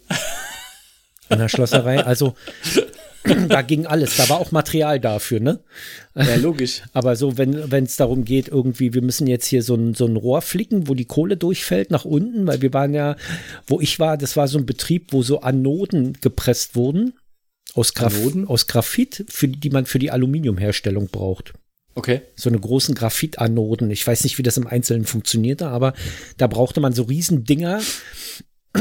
in 1.29 1.37
der 1.37 1.49
Schlosserei. 1.49 2.03
Also 2.03 2.33
da 3.49 3.61
ging 3.61 3.85
alles. 3.85 4.17
Da 4.17 4.29
war 4.29 4.39
auch 4.39 4.51
Material 4.51 4.99
dafür, 4.99 5.39
ne? 5.39 5.59
Ja, 6.15 6.35
logisch. 6.35 6.81
Aber 6.93 7.15
so, 7.15 7.37
wenn 7.37 7.71
wenn 7.71 7.85
es 7.85 7.95
darum 7.95 8.25
geht, 8.25 8.47
irgendwie, 8.47 8.93
wir 8.93 9.01
müssen 9.01 9.27
jetzt 9.27 9.45
hier 9.45 9.63
so 9.63 9.75
ein, 9.75 9.93
so 9.93 10.05
ein 10.05 10.15
Rohr 10.15 10.41
flicken, 10.41 10.87
wo 10.87 10.93
die 10.93 11.05
Kohle 11.05 11.37
durchfällt 11.37 11.91
nach 11.91 12.05
unten, 12.05 12.47
weil 12.47 12.61
wir 12.61 12.73
waren 12.73 12.93
ja, 12.93 13.15
wo 13.67 13.79
ich 13.79 13.99
war, 13.99 14.17
das 14.17 14.35
war 14.35 14.47
so 14.47 14.57
ein 14.57 14.65
Betrieb, 14.65 15.13
wo 15.13 15.23
so 15.23 15.41
Anoden 15.41 16.17
gepresst 16.21 16.75
wurden. 16.75 17.13
Aus, 17.75 17.93
Graf 17.93 18.15
Anoden? 18.15 18.47
aus 18.47 18.65
Graphit, 18.65 19.25
für 19.29 19.47
die 19.47 19.59
die 19.59 19.69
man 19.69 19.85
für 19.85 19.99
die 19.99 20.11
Aluminiumherstellung 20.11 21.07
braucht. 21.07 21.53
Okay. 21.95 22.21
So 22.35 22.49
eine 22.49 22.59
großen 22.59 22.95
Graphitanoden. 22.95 23.91
Ich 23.91 24.05
weiß 24.07 24.23
nicht, 24.23 24.37
wie 24.37 24.43
das 24.43 24.57
im 24.57 24.67
Einzelnen 24.67 25.05
funktionierte, 25.05 25.67
aber 25.67 25.93
da 26.37 26.47
brauchte 26.47 26.79
man 26.79 26.93
so 26.93 27.03
riesen 27.03 27.43
Dinger 27.43 27.81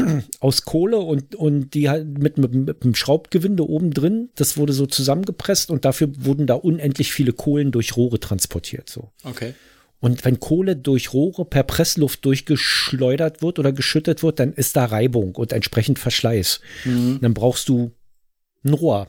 aus 0.39 0.63
Kohle 0.63 0.97
und, 0.97 1.35
und 1.35 1.73
die 1.73 1.89
halt 1.89 2.17
mit, 2.17 2.37
mit, 2.37 2.53
mit 2.53 2.83
einem 2.83 2.95
Schraubgewinde 2.95 3.67
oben 3.67 3.91
drin. 3.91 4.29
Das 4.35 4.57
wurde 4.57 4.73
so 4.73 4.85
zusammengepresst 4.85 5.71
und 5.71 5.85
dafür 5.85 6.09
wurden 6.17 6.47
da 6.47 6.55
unendlich 6.55 7.11
viele 7.11 7.33
Kohlen 7.33 7.71
durch 7.71 7.95
Rohre 7.95 8.19
transportiert. 8.19 8.89
So. 8.89 9.11
Okay. 9.23 9.53
Und 9.99 10.23
wenn 10.23 10.39
Kohle 10.39 10.75
durch 10.75 11.13
Rohre 11.13 11.45
per 11.45 11.63
Pressluft 11.63 12.23
durchgeschleudert 12.23 13.41
wird 13.41 13.59
oder 13.59 13.73
geschüttet 13.73 14.23
wird, 14.23 14.39
dann 14.39 14.53
ist 14.53 14.75
da 14.75 14.85
Reibung 14.85 15.35
und 15.35 15.51
entsprechend 15.51 15.99
Verschleiß. 15.99 16.61
Dann 17.21 17.33
brauchst 17.33 17.67
du 17.67 17.91
ein 18.63 18.73
Rohr 18.73 19.07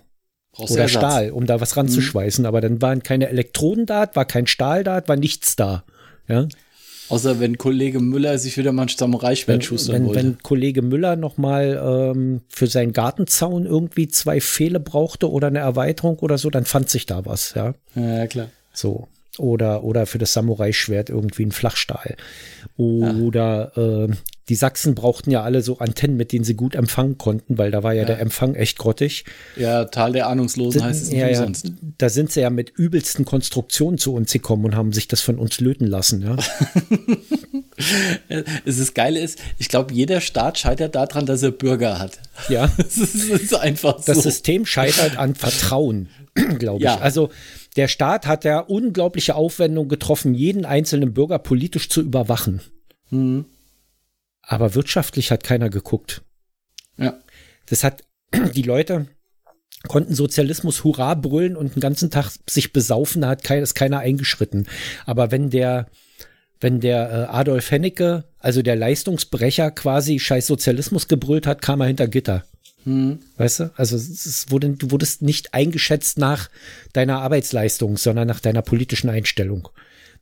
Brauchst 0.52 0.72
oder. 0.72 0.88
Stahl, 0.88 1.30
um 1.30 1.46
da 1.46 1.60
was 1.60 1.76
ranzuschweißen. 1.76 2.44
Aber 2.44 2.60
dann 2.60 2.82
waren 2.82 3.02
keine 3.02 3.28
Elektroden 3.28 3.86
da, 3.86 4.10
war 4.14 4.24
kein 4.24 4.46
Stahl 4.46 4.82
da, 4.82 5.06
war 5.06 5.16
nichts 5.16 5.54
da. 5.56 5.84
Ja? 6.28 6.48
Außer 7.10 7.40
wenn 7.40 7.58
Kollege 7.58 8.00
Müller 8.00 8.38
sich 8.38 8.56
wieder 8.56 8.72
mal 8.72 8.82
ein 8.82 8.88
Samurai-Schwert 8.88 9.64
schustern 9.64 9.94
wenn, 9.94 10.06
wollte. 10.06 10.18
wenn 10.22 10.38
Kollege 10.42 10.82
Müller 10.82 11.16
noch 11.16 11.36
mal 11.36 12.12
ähm, 12.14 12.40
für 12.48 12.66
seinen 12.66 12.92
Gartenzaun 12.92 13.66
irgendwie 13.66 14.08
zwei 14.08 14.40
Pfähle 14.40 14.80
brauchte 14.80 15.30
oder 15.30 15.48
eine 15.48 15.58
Erweiterung 15.58 16.18
oder 16.20 16.38
so, 16.38 16.50
dann 16.50 16.64
fand 16.64 16.88
sich 16.88 17.06
da 17.06 17.26
was, 17.26 17.54
ja. 17.54 17.74
ja, 17.94 18.26
klar. 18.26 18.48
So. 18.72 19.08
Oder, 19.40 19.82
oder 19.84 20.06
für 20.06 20.18
das 20.18 20.32
Samurai-Schwert 20.32 21.10
irgendwie 21.10 21.44
ein 21.46 21.52
Flachstahl. 21.52 22.16
Oder 22.76 23.72
äh, 24.08 24.14
die 24.50 24.56
Sachsen 24.56 24.96
brauchten 24.96 25.30
ja 25.30 25.42
alle 25.44 25.62
so 25.62 25.78
Antennen, 25.78 26.16
mit 26.16 26.32
denen 26.32 26.44
sie 26.44 26.54
gut 26.54 26.74
empfangen 26.74 27.18
konnten, 27.18 27.56
weil 27.56 27.70
da 27.70 27.84
war 27.84 27.92
ja, 27.94 28.04
der 28.04 28.18
Empfang 28.18 28.56
echt 28.56 28.78
grottig. 28.78 29.24
Ja, 29.56 29.84
Tal 29.84 30.12
der 30.12 30.26
Ahnungslosen 30.26 30.82
heißt 30.82 31.02
es 31.04 31.10
nicht 31.10 31.20
ja, 31.20 31.28
ja, 31.28 31.38
umsonst. 31.38 31.72
da 31.98 32.08
sind 32.08 32.32
sie 32.32 32.40
ja 32.40 32.50
mit 32.50 32.70
übelsten 32.70 33.24
Konstruktionen 33.24 33.96
zu 33.96 34.12
uns 34.12 34.32
gekommen 34.32 34.64
und 34.64 34.74
haben 34.74 34.92
sich 34.92 35.06
das 35.06 35.20
von 35.20 35.38
uns 35.38 35.60
löten 35.60 35.86
lassen, 35.86 36.22
ja. 36.22 36.36
Es 38.66 38.78
ist 38.78 38.94
geil 38.94 39.16
ist, 39.16 39.38
ich 39.58 39.68
glaube, 39.68 39.94
jeder 39.94 40.20
Staat 40.20 40.58
scheitert 40.58 40.96
daran, 40.96 41.26
dass 41.26 41.42
er 41.42 41.52
Bürger 41.52 41.98
hat. 41.98 42.18
ja. 42.48 42.70
Es 42.78 42.98
ist, 42.98 43.14
ist 43.30 43.54
einfach 43.54 44.04
Das 44.04 44.16
so. 44.16 44.22
System 44.22 44.66
scheitert 44.66 45.16
an 45.16 45.34
Vertrauen, 45.36 46.08
glaube 46.58 46.78
ich. 46.78 46.84
Ja. 46.84 46.98
Also 46.98 47.30
der 47.76 47.88
Staat 47.88 48.26
hat 48.26 48.44
ja 48.44 48.60
unglaubliche 48.60 49.34
Aufwendungen 49.34 49.88
getroffen, 49.88 50.34
jeden 50.34 50.64
einzelnen 50.64 51.14
Bürger 51.14 51.38
politisch 51.38 51.88
zu 51.88 52.00
überwachen. 52.00 52.60
Mhm. 53.10 53.46
Aber 54.42 54.74
wirtschaftlich 54.74 55.30
hat 55.30 55.44
keiner 55.44 55.70
geguckt. 55.70 56.22
ja. 56.96 57.18
Das 57.66 57.84
hat 57.84 58.02
die 58.54 58.62
Leute 58.62 59.06
konnten 59.88 60.14
Sozialismus 60.14 60.84
Hurra 60.84 61.14
brüllen 61.14 61.56
und 61.56 61.74
den 61.74 61.80
ganzen 61.80 62.10
Tag 62.10 62.30
sich 62.48 62.72
besaufen, 62.72 63.22
da 63.22 63.28
hat 63.28 63.44
kein, 63.44 63.62
ist 63.62 63.74
keiner 63.74 64.00
eingeschritten. 64.00 64.66
Aber 65.06 65.30
wenn 65.30 65.50
der, 65.50 65.86
wenn 66.60 66.80
der 66.80 67.10
äh, 67.10 67.34
Adolf 67.34 67.70
Hennecke, 67.70 68.24
also 68.38 68.62
der 68.62 68.76
Leistungsbrecher 68.76 69.70
quasi 69.70 70.18
scheiß 70.18 70.46
Sozialismus 70.46 71.08
gebrüllt 71.08 71.46
hat, 71.46 71.62
kam 71.62 71.80
er 71.80 71.86
hinter 71.86 72.08
Gitter. 72.08 72.44
Weißt 73.36 73.60
du? 73.60 73.70
Also 73.76 73.98
wurde, 74.50 74.70
du 74.70 74.90
wurdest 74.90 75.22
nicht 75.22 75.54
eingeschätzt 75.54 76.18
nach 76.18 76.48
deiner 76.92 77.20
Arbeitsleistung, 77.20 77.96
sondern 77.96 78.26
nach 78.28 78.40
deiner 78.40 78.62
politischen 78.62 79.10
Einstellung. 79.10 79.68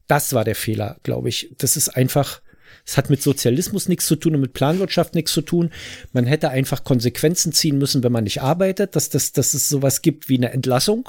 Das 0.07 0.33
war 0.33 0.44
der 0.44 0.55
Fehler, 0.55 0.97
glaube 1.03 1.29
ich. 1.29 1.55
Das 1.59 1.77
ist 1.77 1.90
einfach, 1.90 2.40
es 2.85 2.97
hat 2.97 3.11
mit 3.11 3.23
Sozialismus 3.23 3.88
nichts 3.88 4.07
zu 4.07 4.16
tun 4.16 4.35
und 4.35 4.40
mit 4.40 4.55
Planwirtschaft 4.55 5.14
nichts 5.14 5.33
zu 5.33 5.42
tun. 5.42 5.71
Man 6.12 6.27
hätte 6.27 6.51
einfach 6.51 6.85
Konsequenzen 6.85 7.53
ziehen 7.53 7.79
müssen, 7.79 8.03
wenn 8.03 8.12
man 8.12 8.25
nicht 8.25 8.42
arbeitet, 8.42 8.97
dass, 8.97 9.11
das, 9.11 9.33
dass 9.33 9.55
es 9.55 9.68
sowas 9.68 10.03
gibt 10.03 10.29
wie 10.29 10.38
eine 10.38 10.53
Entlassung 10.53 11.09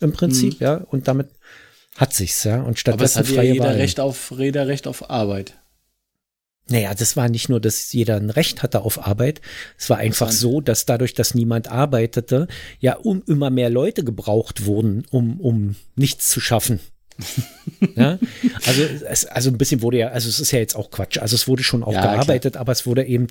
im 0.00 0.12
Prinzip, 0.12 0.60
ja. 0.60 0.76
Und 0.76 1.08
damit 1.08 1.28
hat 1.96 2.14
sich's, 2.14 2.44
ja. 2.44 2.56
Und 2.56 2.62
Aber 2.62 2.72
es 2.72 2.80
stattdessen 2.80 3.18
hat 3.18 3.28
ja 3.28 3.34
freie 3.34 3.52
jeder 3.52 3.64
Wahlen. 3.64 3.76
Recht 3.76 4.00
auf, 4.00 4.32
jeder 4.36 4.68
Recht 4.68 4.86
auf 4.86 5.10
Arbeit. 5.10 5.54
Naja, 6.70 6.94
das 6.94 7.16
war 7.16 7.28
nicht 7.28 7.48
nur, 7.48 7.60
dass 7.60 7.92
jeder 7.92 8.16
ein 8.16 8.30
Recht 8.30 8.62
hatte 8.62 8.82
auf 8.82 9.06
Arbeit. 9.06 9.40
Es 9.78 9.88
war 9.88 9.98
einfach 9.98 10.30
so, 10.30 10.60
dass 10.60 10.84
dadurch, 10.86 11.14
dass 11.14 11.34
niemand 11.34 11.68
arbeitete, 11.68 12.46
ja 12.80 12.96
um 12.96 13.22
immer 13.26 13.50
mehr 13.50 13.70
Leute 13.70 14.04
gebraucht 14.04 14.66
wurden, 14.66 15.06
um, 15.10 15.40
um 15.40 15.76
nichts 15.96 16.28
zu 16.28 16.40
schaffen. 16.40 16.80
ja, 17.96 18.18
also, 18.64 18.82
es, 18.82 19.24
also 19.24 19.50
ein 19.50 19.58
bisschen 19.58 19.82
wurde 19.82 19.98
ja, 19.98 20.08
also 20.08 20.28
es 20.28 20.38
ist 20.38 20.52
ja 20.52 20.60
jetzt 20.60 20.76
auch 20.76 20.90
Quatsch. 20.90 21.18
Also 21.18 21.34
es 21.34 21.48
wurde 21.48 21.64
schon 21.64 21.82
auch 21.82 21.92
Ja, 21.92 22.02
klar. 22.02 22.14
gearbeitet, 22.14 22.56
aber 22.56 22.70
es 22.72 22.86
wurde 22.86 23.04
eben, 23.04 23.26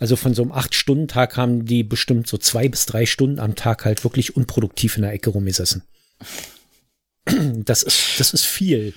also 0.00 0.16
von 0.16 0.34
so 0.34 0.42
einem 0.42 0.52
Acht-Stunden-Tag 0.52 1.36
haben 1.36 1.64
die 1.64 1.84
bestimmt 1.84 2.26
so 2.26 2.36
zwei 2.38 2.68
bis 2.68 2.86
drei 2.86 3.06
Stunden 3.06 3.38
am 3.38 3.54
Tag 3.54 3.84
halt 3.84 4.02
wirklich 4.02 4.34
unproduktiv 4.36 4.96
in 4.96 5.02
der 5.02 5.12
Ecke 5.12 5.30
rumgesessen. 5.30 5.82
Das 7.52 7.82
ist, 7.82 8.18
das 8.18 8.32
ist 8.32 8.46
viel. 8.46 8.94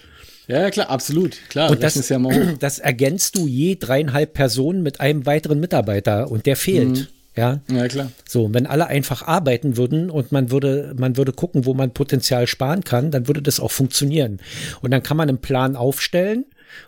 Ja, 0.48 0.70
klar, 0.72 0.90
absolut. 0.90 1.38
Klar, 1.50 1.72
Und 1.72 1.82
das, 1.84 2.10
ja 2.10 2.20
mal 2.20 2.56
das 2.60 2.80
ergänzt 2.80 3.36
du 3.36 3.48
je 3.48 3.76
dreieinhalb 3.80 4.34
Personen 4.34 4.84
mit 4.84 5.00
einem 5.00 5.26
weiteren 5.26 5.60
Mitarbeiter 5.60 6.30
und 6.30 6.46
der 6.46 6.56
fehlt. 6.56 7.10
Ja, 7.34 7.62
Ja, 7.72 7.88
klar. 7.88 8.12
so, 8.28 8.54
wenn 8.54 8.66
alle 8.68 8.88
einfach 8.88 9.26
arbeiten 9.26 9.78
würden 9.78 10.10
und 10.10 10.34
man 10.34 10.52
würde, 10.52 10.94
man 10.98 11.16
würde 11.16 11.32
gucken, 11.32 11.66
wo 11.66 11.74
man 11.74 11.94
Potenzial 11.94 12.46
sparen 12.46 12.84
kann, 12.84 13.10
dann 13.10 13.28
würde 13.30 13.42
das 13.42 13.62
auch 13.62 13.72
funktionieren. 13.72 14.42
Und 14.82 14.92
dann 14.92 15.02
kann 15.02 15.16
man 15.16 15.30
einen 15.30 15.38
Plan 15.38 15.78
aufstellen 15.78 16.44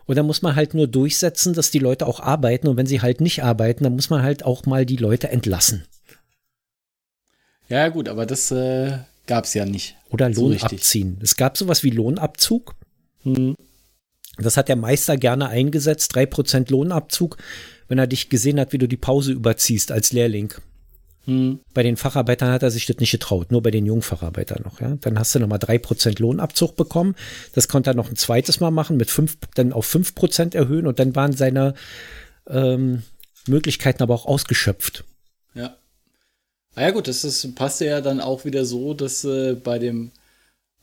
und 0.05 0.17
dann 0.17 0.25
muss 0.25 0.41
man 0.41 0.55
halt 0.57 0.73
nur 0.73 0.87
durchsetzen, 0.87 1.53
dass 1.53 1.71
die 1.71 1.79
Leute 1.79 2.05
auch 2.07 2.19
arbeiten 2.19 2.67
und 2.67 2.75
wenn 2.75 2.87
sie 2.87 3.01
halt 3.01 3.21
nicht 3.21 3.41
arbeiten, 3.43 3.85
dann 3.85 3.95
muss 3.95 4.09
man 4.09 4.21
halt 4.21 4.43
auch 4.43 4.65
mal 4.65 4.85
die 4.85 4.97
Leute 4.97 5.29
entlassen. 5.29 5.85
Ja, 7.69 7.87
gut, 7.87 8.09
aber 8.09 8.25
das 8.25 8.51
äh, 8.51 8.97
gab 9.27 9.45
es 9.45 9.53
ja 9.53 9.65
nicht. 9.65 9.95
Oder 10.09 10.33
So 10.33 10.41
Lohn 10.43 10.51
richtig. 10.53 10.79
abziehen. 10.79 11.17
Es 11.21 11.37
gab 11.37 11.57
sowas 11.57 11.83
wie 11.83 11.89
Lohnabzug. 11.89 12.75
Mhm. 13.23 13.55
Das 14.37 14.57
hat 14.57 14.67
der 14.67 14.75
Meister 14.75 15.17
gerne 15.17 15.49
eingesetzt, 15.49 16.15
3% 16.15 16.71
Lohnabzug, 16.71 17.37
wenn 17.87 17.99
er 17.99 18.07
dich 18.07 18.29
gesehen 18.29 18.59
hat, 18.59 18.73
wie 18.73 18.79
du 18.79 18.87
die 18.87 18.97
Pause 18.97 19.31
überziehst 19.31 19.91
als 19.91 20.11
Lehrling. 20.11 20.53
Mhm. 21.25 21.59
Bei 21.73 21.83
den 21.83 21.97
Facharbeitern 21.97 22.51
hat 22.51 22.63
er 22.63 22.71
sich 22.71 22.85
das 22.85 22.97
nicht 22.97 23.11
getraut, 23.11 23.51
nur 23.51 23.61
bei 23.61 23.71
den 23.71 23.85
jungen 23.85 24.01
Facharbeitern 24.01 24.63
noch. 24.63 24.81
Ja? 24.81 24.97
Dann 25.01 25.19
hast 25.19 25.33
du 25.35 25.39
nochmal 25.39 25.59
3% 25.59 26.19
Lohnabzug 26.19 26.75
bekommen. 26.75 27.15
Das 27.53 27.67
konnte 27.67 27.91
er 27.91 27.95
noch 27.95 28.09
ein 28.09 28.15
zweites 28.15 28.59
Mal 28.59 28.71
machen, 28.71 28.97
mit 28.97 29.09
5, 29.09 29.37
dann 29.55 29.71
auf 29.71 29.87
5% 29.93 30.55
erhöhen 30.55 30.87
und 30.87 30.99
dann 30.99 31.15
waren 31.15 31.33
seine 31.33 31.75
ähm, 32.47 33.03
Möglichkeiten 33.47 34.03
aber 34.03 34.13
auch 34.13 34.25
ausgeschöpft. 34.25 35.03
Ja. 35.53 35.75
Ah 36.75 36.81
ja 36.81 36.91
gut, 36.91 37.07
das 37.07 37.23
ist, 37.23 37.55
passte 37.55 37.85
ja 37.85 38.01
dann 38.01 38.19
auch 38.19 38.45
wieder 38.45 38.65
so, 38.65 38.93
dass 38.93 39.23
äh, 39.23 39.53
bei 39.53 39.79
dem 39.79 40.11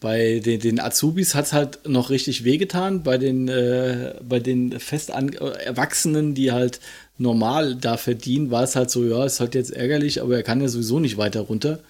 bei 0.00 0.40
den, 0.40 0.60
den 0.60 0.80
Azubis 0.80 1.34
hat 1.34 1.46
es 1.46 1.52
halt 1.52 1.86
noch 1.86 2.08
richtig 2.10 2.44
wehgetan, 2.44 3.02
bei 3.02 3.18
den 3.18 3.48
äh, 3.48 4.14
bei 4.26 4.40
den 4.40 4.78
fest 4.80 5.10
äh, 5.10 5.36
Erwachsenen, 5.64 6.34
die 6.34 6.52
halt 6.52 6.80
normal 7.18 7.74
da 7.76 7.96
verdienen, 7.98 8.50
war 8.50 8.62
es 8.62 8.76
halt 8.76 8.90
so, 8.90 9.04
ja, 9.04 9.24
ist 9.26 9.40
halt 9.40 9.54
jetzt 9.54 9.70
ärgerlich, 9.72 10.22
aber 10.22 10.36
er 10.36 10.42
kann 10.42 10.60
ja 10.62 10.68
sowieso 10.68 11.00
nicht 11.00 11.18
weiter 11.18 11.40
runter. 11.40 11.80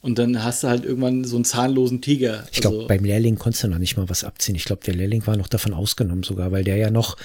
Und 0.00 0.18
dann 0.20 0.44
hast 0.44 0.62
du 0.62 0.68
halt 0.68 0.84
irgendwann 0.84 1.24
so 1.24 1.34
einen 1.34 1.44
zahnlosen 1.44 2.00
Tiger. 2.00 2.46
Ich 2.52 2.60
glaube, 2.60 2.76
Also- 2.76 2.88
beim 2.88 3.02
Lehrling 3.04 3.36
konntest 3.36 3.64
du 3.64 3.68
noch 3.68 3.78
nicht 3.78 3.96
mal 3.96 4.08
was 4.08 4.22
abziehen. 4.22 4.54
Ich 4.54 4.64
glaube, 4.64 4.84
der 4.86 4.94
Lehrling 4.94 5.26
war 5.26 5.36
noch 5.36 5.48
davon 5.48 5.74
ausgenommen 5.74 6.22
sogar, 6.22 6.52
weil 6.52 6.62
der 6.62 6.76
ja 6.76 6.90
noch 6.90 7.16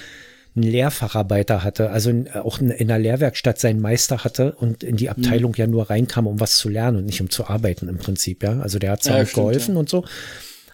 einen 0.55 0.63
Lehrfacharbeiter 0.63 1.63
hatte, 1.63 1.89
also 1.91 2.09
in, 2.09 2.29
auch 2.31 2.59
in, 2.59 2.71
in 2.71 2.87
der 2.89 2.99
Lehrwerkstatt 2.99 3.59
seinen 3.59 3.79
Meister 3.79 4.23
hatte 4.23 4.53
und 4.53 4.83
in 4.83 4.97
die 4.97 5.05
Mhm. 5.05 5.11
Abteilung 5.11 5.53
ja 5.55 5.67
nur 5.67 5.89
reinkam, 5.89 6.27
um 6.27 6.39
was 6.39 6.57
zu 6.57 6.67
lernen 6.69 6.97
und 6.97 7.05
nicht 7.05 7.21
um 7.21 7.29
zu 7.29 7.47
arbeiten 7.47 7.87
im 7.87 7.97
Prinzip, 7.97 8.43
ja. 8.43 8.59
Also 8.59 8.77
der 8.79 8.91
hat 8.91 9.03
zwar 9.03 9.17
Ja, 9.17 9.23
auch 9.23 9.27
stimmt, 9.27 9.35
geholfen 9.35 9.77
und 9.77 9.89
so, 9.89 10.05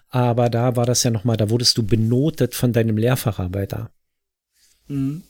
aber 0.10 0.50
da 0.50 0.76
war 0.76 0.86
das 0.86 1.04
ja 1.04 1.12
nochmal, 1.12 1.38
da 1.38 1.50
wurdest 1.50 1.78
du 1.78 1.84
benotet 1.84 2.56
von 2.56 2.74
deinem 2.74 2.98
Lehrfacharbeiter. 2.98 3.92
Mhm. 4.88 5.24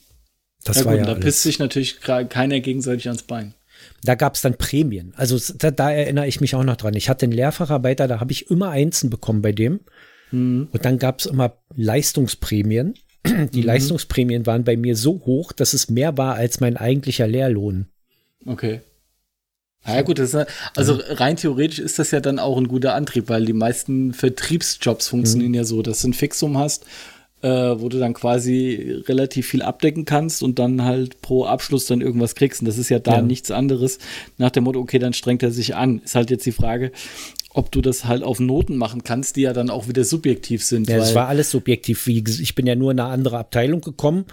Das 0.64 0.78
ja 0.78 0.84
war 0.86 0.92
gut, 0.92 1.00
ja 1.00 1.06
da 1.06 1.12
alles. 1.12 1.24
pisst 1.24 1.42
sich 1.42 1.58
natürlich 1.58 2.00
keiner 2.00 2.60
gegenseitig 2.60 3.06
ans 3.08 3.22
Bein. 3.22 3.54
Da 4.02 4.14
gab 4.16 4.34
es 4.34 4.40
dann 4.40 4.56
Prämien. 4.56 5.12
Also 5.16 5.38
da, 5.56 5.70
da 5.70 5.90
erinnere 5.92 6.26
ich 6.26 6.40
mich 6.40 6.54
auch 6.54 6.64
noch 6.64 6.76
dran. 6.76 6.94
Ich 6.94 7.08
hatte 7.08 7.26
einen 7.26 7.32
Lehrfacharbeiter, 7.32 8.08
da 8.08 8.18
habe 8.20 8.32
ich 8.32 8.50
immer 8.50 8.70
Einsen 8.70 9.08
bekommen 9.10 9.42
bei 9.42 9.52
dem. 9.52 9.80
Mhm. 10.30 10.68
Und 10.72 10.84
dann 10.84 10.98
gab 10.98 11.20
es 11.20 11.26
immer 11.26 11.58
Leistungsprämien. 11.76 12.94
Die 13.52 13.62
Leistungsprämien 13.62 14.46
waren 14.46 14.64
bei 14.64 14.76
mir 14.76 14.96
so 14.96 15.22
hoch, 15.26 15.52
dass 15.52 15.72
es 15.72 15.90
mehr 15.90 16.16
war 16.18 16.34
als 16.34 16.60
mein 16.60 16.76
eigentlicher 16.76 17.26
Lehrlohn. 17.26 17.86
Okay. 18.46 18.80
Ja, 19.86 20.02
gut, 20.02 20.18
das 20.18 20.34
ist, 20.34 20.46
also 20.76 20.98
rein 21.08 21.36
theoretisch 21.36 21.78
ist 21.78 21.98
das 21.98 22.10
ja 22.10 22.20
dann 22.20 22.38
auch 22.38 22.58
ein 22.58 22.68
guter 22.68 22.94
Antrieb, 22.94 23.28
weil 23.28 23.46
die 23.46 23.52
meisten 23.54 24.12
Vertriebsjobs 24.12 25.08
funktionieren 25.08 25.54
ja 25.54 25.64
so, 25.64 25.82
dass 25.82 26.02
du 26.02 26.08
ein 26.08 26.14
Fixum 26.14 26.58
hast, 26.58 26.84
äh, 27.40 27.48
wo 27.48 27.88
du 27.88 27.98
dann 27.98 28.12
quasi 28.12 29.02
relativ 29.06 29.46
viel 29.46 29.62
abdecken 29.62 30.04
kannst 30.04 30.42
und 30.42 30.58
dann 30.58 30.84
halt 30.84 31.22
pro 31.22 31.44
Abschluss 31.46 31.86
dann 31.86 32.00
irgendwas 32.02 32.34
kriegst. 32.34 32.60
Und 32.60 32.66
das 32.66 32.76
ist 32.76 32.88
ja 32.90 32.98
da 32.98 33.16
Ja. 33.16 33.22
nichts 33.22 33.50
anderes 33.50 33.98
nach 34.36 34.50
dem 34.50 34.64
Motto, 34.64 34.80
okay, 34.80 34.98
dann 34.98 35.12
strengt 35.14 35.42
er 35.42 35.52
sich 35.52 35.74
an. 35.76 36.00
Ist 36.04 36.16
halt 36.16 36.30
jetzt 36.30 36.44
die 36.44 36.52
Frage, 36.52 36.90
ob 37.54 37.72
du 37.72 37.80
das 37.80 38.04
halt 38.04 38.22
auf 38.22 38.40
Noten 38.40 38.76
machen 38.76 39.02
kannst, 39.04 39.36
die 39.36 39.40
ja 39.40 39.52
dann 39.52 39.70
auch 39.70 39.88
wieder 39.88 40.04
subjektiv 40.04 40.62
sind. 40.62 40.88
Ja, 40.88 40.98
es 40.98 41.14
war 41.14 41.28
alles 41.28 41.50
subjektiv. 41.50 42.06
Ich 42.06 42.54
bin 42.54 42.66
ja 42.66 42.74
nur 42.76 42.90
in 42.92 43.00
eine 43.00 43.08
andere 43.08 43.38
Abteilung 43.38 43.80
gekommen 43.80 44.26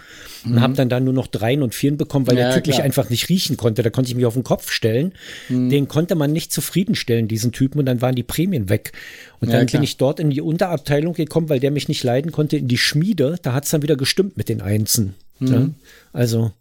und 0.44 0.60
habe 0.60 0.74
dann 0.74 0.88
da 0.90 1.00
nur 1.00 1.14
noch 1.14 1.26
Dreien 1.26 1.62
und 1.62 1.74
Vieren 1.74 1.96
bekommen, 1.96 2.26
weil 2.26 2.34
Mhm. 2.34 2.40
Ja, 2.40 2.52
der 2.52 2.62
Typ. 2.62 2.74
Mhm. 2.74 2.80
einfach 2.82 3.08
nicht 3.10 3.28
riechen 3.28 3.56
konnte. 3.56 3.82
Da 3.82 3.90
konnte 3.90 4.10
ich 4.10 4.14
mich 4.14 4.26
auf 4.26 4.34
den 4.34 4.44
Kopf 4.44 4.70
stellen. 4.70 5.12
Den 5.48 5.88
konnte 5.88 6.14
man 6.14 6.30
nicht 6.32 6.52
zufriedenstellen, 6.52 7.26
diesen 7.26 7.52
Typen, 7.52 7.78
und 7.80 7.86
dann 7.86 8.02
waren 8.02 8.14
die 8.14 8.22
Prämien 8.22 8.68
weg. 8.68 8.92
Und 9.40 9.48
Ja, 9.48 9.56
dann 9.58 9.66
klar. 9.66 9.80
bin 9.80 9.84
ich 9.84 9.96
dort 9.96 10.20
in 10.20 10.30
die 10.30 10.40
Unterabteilung 10.42 11.14
gekommen, 11.14 11.48
weil 11.48 11.58
der 11.60 11.70
mich 11.70 11.88
nicht 11.88 12.04
leiden 12.04 12.32
konnte, 12.32 12.58
in 12.58 12.68
die 12.68 12.78
Schmiede. 12.78 13.36
Da 13.42 13.54
hat 13.54 13.64
es 13.64 13.70
dann 13.70 13.82
wieder 13.82 13.96
gestimmt 13.96 14.36
mit 14.36 14.48
den 14.50 14.60
Einsen. 14.60 15.14
Mhm. 15.40 15.46
Ja? 15.48 15.68
Also, 16.12 16.52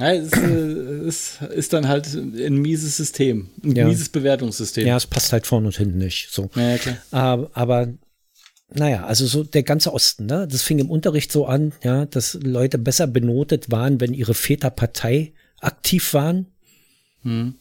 Ja, 0.00 0.12
es 0.12 0.32
ist, 0.32 0.36
äh, 0.42 0.42
es 1.06 1.40
ist 1.56 1.72
dann 1.72 1.86
halt 1.88 2.06
ein 2.14 2.56
mieses 2.56 2.96
System, 2.96 3.50
ein 3.62 3.76
Ja. 3.76 3.86
mieses 3.86 4.08
Bewertungssystem. 4.08 4.86
ja, 4.86 4.96
es 4.96 5.06
passt 5.06 5.32
halt 5.32 5.46
vorne 5.46 5.68
und 5.68 5.76
hinten 5.76 5.98
nicht. 5.98 6.30
So. 6.32 6.50
Ja, 6.56 6.78
klar. 6.78 6.96
Aber, 7.12 7.50
aber 7.54 7.94
naja, 8.72 9.04
also 9.06 9.26
so 9.26 9.44
der 9.44 9.62
ganze 9.62 9.92
Osten, 9.92 10.26
ne? 10.26 10.48
Das 10.50 10.62
fing 10.62 10.78
im 10.80 10.90
Unterricht 10.90 11.30
so 11.30 11.46
an, 11.46 11.72
ja, 11.84 12.06
dass 12.06 12.34
Leute 12.42 12.78
besser 12.78 13.06
benotet 13.06 13.70
waren, 13.70 14.00
wenn 14.00 14.14
ihre 14.14 14.34
Väterpartei 14.34 15.32
aktiv 15.60 16.12
waren. 16.12 16.46
Hm. 17.22 17.54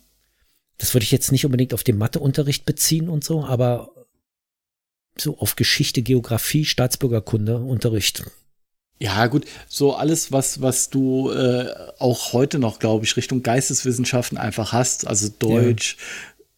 Das 0.79 0.93
würde 0.95 1.03
ich 1.03 1.11
jetzt 1.11 1.31
nicht 1.31 1.45
unbedingt 1.45 1.73
auf 1.73 1.83
den 1.83 1.97
Matheunterricht 1.97 2.65
beziehen 2.65 3.09
und 3.09 3.23
so, 3.23 3.45
aber 3.45 3.91
so 5.17 5.37
auf 5.37 5.55
Geschichte, 5.55 6.01
Geografie, 6.01 6.65
Staatsbürgerkunde, 6.65 7.57
Unterricht. 7.59 8.23
Ja, 8.99 9.27
gut, 9.27 9.45
so 9.67 9.95
alles, 9.95 10.31
was, 10.31 10.61
was 10.61 10.89
du 10.89 11.31
äh, 11.31 11.67
auch 11.99 12.31
heute 12.33 12.59
noch, 12.59 12.79
glaube 12.79 13.05
ich, 13.05 13.17
Richtung 13.17 13.43
Geisteswissenschaften 13.43 14.37
einfach 14.37 14.71
hast, 14.71 15.07
also 15.07 15.29
Deutsch, 15.39 15.97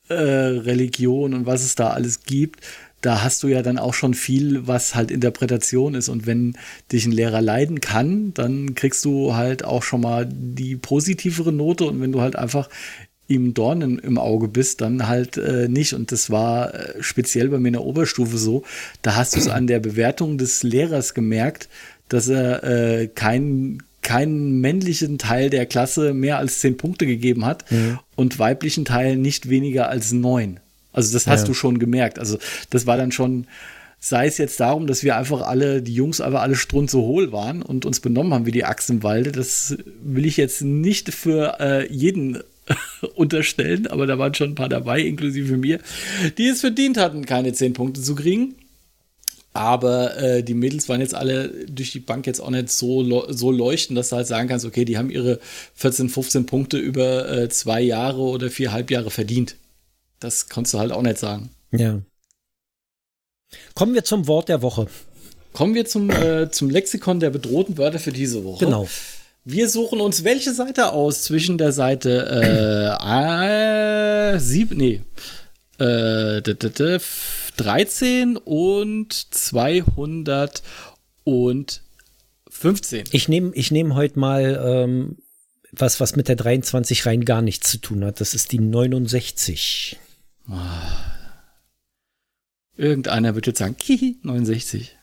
äh, 0.10 0.13
Religion 0.13 1.34
und 1.34 1.45
was 1.45 1.63
es 1.63 1.76
da 1.76 1.89
alles 1.89 2.24
gibt, 2.24 2.62
da 3.06 3.24
hast 3.24 3.43
du 3.43 3.48
ja 3.48 3.62
dann 3.62 3.78
auch 3.78 3.93
schon 3.93 4.15
viel, 4.15 4.67
was 4.67 4.95
halt 4.95 5.12
Interpretation 5.12 5.93
ist. 5.93 6.10
Und 6.10 6.26
wenn 6.26 6.58
dich 6.91 7.06
ein 7.06 7.12
Lehrer 7.12 7.41
leiden 7.41 7.80
kann, 7.80 8.34
dann 8.34 8.74
kriegst 8.74 9.06
du 9.06 9.36
halt 9.36 9.63
auch 9.63 9.84
schon 9.84 10.02
mal 10.02 10.28
die 10.28 10.76
positivere 10.76 11.52
Note. 11.52 11.86
Und 11.86 12.02
wenn 12.02 12.12
du 12.12 12.21
halt 12.21 12.36
einfach 12.36 12.67
ihm 13.28 13.54
Dornen 13.54 14.00
im 14.00 14.17
Auge 14.17 14.48
bist, 14.48 14.82
dann 14.82 15.08
halt 15.08 15.38
äh, 15.38 15.67
nicht. 15.67 15.93
Und 15.93 16.12
das 16.12 16.32
war 16.32 16.74
äh, 16.74 17.04
speziell 17.04 17.50
bei 17.50 17.60
mir 17.60 17.67
in 17.67 17.74
der 17.74 17.84
Oberstufe 17.84 18.38
so. 18.39 18.63
Da 19.04 19.15
hast 19.15 19.36
du 19.36 19.39
es 19.39 19.50
an 19.50 19.67
der 19.67 19.80
Bewertung 19.80 20.39
des 20.39 20.63
Lehrers 20.63 21.13
gemerkt, 21.13 21.69
dass 22.10 22.28
er 22.28 22.63
äh, 22.63 23.08
keinen 23.08 23.84
keinen 24.02 24.62
männlichen 24.62 25.18
Teil 25.18 25.50
der 25.50 25.65
Klasse 25.65 26.13
mehr 26.13 26.38
als 26.38 26.60
zehn 26.60 26.78
Punkte 26.78 27.08
gegeben 27.08 27.44
hat 27.44 27.65
und 28.15 28.38
weiblichen 28.38 28.86
Teil 28.86 29.15
nicht 29.18 29.50
weniger 29.50 29.89
als 29.89 30.12
neun. 30.12 30.60
Also 30.94 31.12
das 31.12 31.26
hast 31.26 31.41
Ja. 31.41 31.48
du 31.48 31.54
schon 31.56 31.80
gemerkt. 31.80 32.20
Also 32.20 32.38
das 32.70 32.86
war 32.86 32.98
dann 32.98 33.12
schon, 33.12 33.48
sei 34.00 34.28
es 34.28 34.38
jetzt 34.38 34.60
darum, 34.60 34.86
dass 34.86 35.04
wir 35.04 35.18
einfach 35.18 35.41
alle, 35.41 35.82
die 35.82 35.96
Jungs 35.96 36.22
einfach 36.22 36.41
alle 36.44 36.56
strunze 36.56 37.00
hohl 37.00 37.32
waren 37.32 37.63
und 37.63 37.84
uns 37.88 38.00
benommen 38.00 38.32
haben 38.36 38.46
wie 38.46 38.52
die 38.52 38.63
Axt 38.63 38.91
im 38.91 39.02
Walde. 39.02 39.32
Das 39.32 39.76
will 40.04 40.28
ich 40.28 40.38
jetzt 40.38 40.62
nicht 40.62 41.12
für 41.12 41.58
äh, 41.60 41.91
jeden 41.91 42.38
unterstellen, 43.15 43.88
aber 43.88 44.06
da 44.06 44.20
waren 44.20 44.36
schon 44.36 44.52
ein 44.52 44.56
paar 44.56 44.70
dabei, 44.70 45.02
inklusive 45.02 45.58
mir, 45.58 45.80
die 46.38 46.48
es 46.48 46.62
verdient 46.62 46.98
hatten, 46.98 47.26
keine 47.26 47.54
zehn 47.54 47.74
Punkte 47.74 48.02
zu 48.02 48.13
kriegen. 48.15 48.54
Aber 49.56 50.18
äh, 50.18 50.44
die 50.44 50.54
Mädels 50.54 50.89
waren 50.89 51.00
jetzt 51.00 51.15
alle 51.15 51.48
durch 51.68 51.94
die 51.94 52.02
Bank 52.02 52.28
jetzt 52.28 52.41
auch 52.41 52.50
nicht 52.50 52.70
so, 52.70 53.32
so 53.32 53.52
leuchten, 53.52 53.96
dass 53.96 54.10
du 54.10 54.18
halt 54.18 54.28
sagen 54.28 54.50
kannst, 54.50 54.65
okay, 54.65 54.84
die 54.84 54.98
haben 54.98 55.10
ihre 55.10 55.39
14, 55.76 56.10
15 56.10 56.46
Punkte 56.46 56.78
über 56.78 57.30
äh, 57.30 57.48
zwei 57.48 57.80
Jahre 57.80 58.20
oder 58.20 58.50
vier 58.50 58.74
Halbjahre 58.74 59.12
verdient. 59.12 59.56
Das 60.20 60.50
kannst 60.50 60.74
du 60.74 60.80
halt 60.80 60.91
auch 60.91 61.02
nicht 61.02 61.20
sagen. 61.20 61.52
Ja. 61.72 62.02
Kommen 63.76 63.94
wir 63.94 64.04
zum 64.04 64.28
Wort 64.28 64.50
der 64.50 64.62
Woche. 64.62 64.88
Kommen 65.54 65.74
wir 65.74 65.86
zum, 65.86 66.10
äh, 66.10 66.52
zum 66.52 66.70
Lexikon 66.70 67.22
der 67.22 67.30
bedrohten 67.30 67.78
Wörter 67.78 68.00
für 68.00 68.12
diese 68.12 68.44
Woche. 68.44 68.65
Genau. 68.65 68.89
Wir 69.46 69.70
suchen 69.70 70.02
uns 70.02 70.26
welche 70.26 70.54
Seite 70.54 70.91
aus 70.91 71.24
zwischen 71.24 71.58
der 71.58 71.72
Seite 71.72 72.98
äh, 73.00 74.34
äh, 74.36 74.38
sieb, 74.38 74.72
nee, 74.76 75.02
äh, 75.80 76.41
d- 77.58 77.63
d- 77.63 77.63
d- 77.63 77.63
13 77.63 78.38
und 78.38 79.13
215. 79.34 80.63
Ich 83.12 83.28
nehme 83.28 83.52
ich 83.56 83.72
nehm 83.72 83.96
heute 83.96 84.20
mal 84.20 84.62
ähm, 84.65 85.18
was, 85.72 86.00
was 86.00 86.15
mit 86.15 86.28
der 86.28 86.36
23 86.38 87.06
rein 87.06 87.26
gar 87.26 87.41
nichts 87.41 87.70
zu 87.70 87.78
tun 87.80 88.06
hat. 88.06 88.22
Das 88.22 88.34
ist 88.34 88.52
die 88.52 88.60
69. 88.60 89.98
Irgendeiner 92.78 93.36
wird 93.36 93.48
jetzt 93.48 93.60
sagen, 93.60 93.76
hihi, 93.82 94.18
69. 94.22 94.96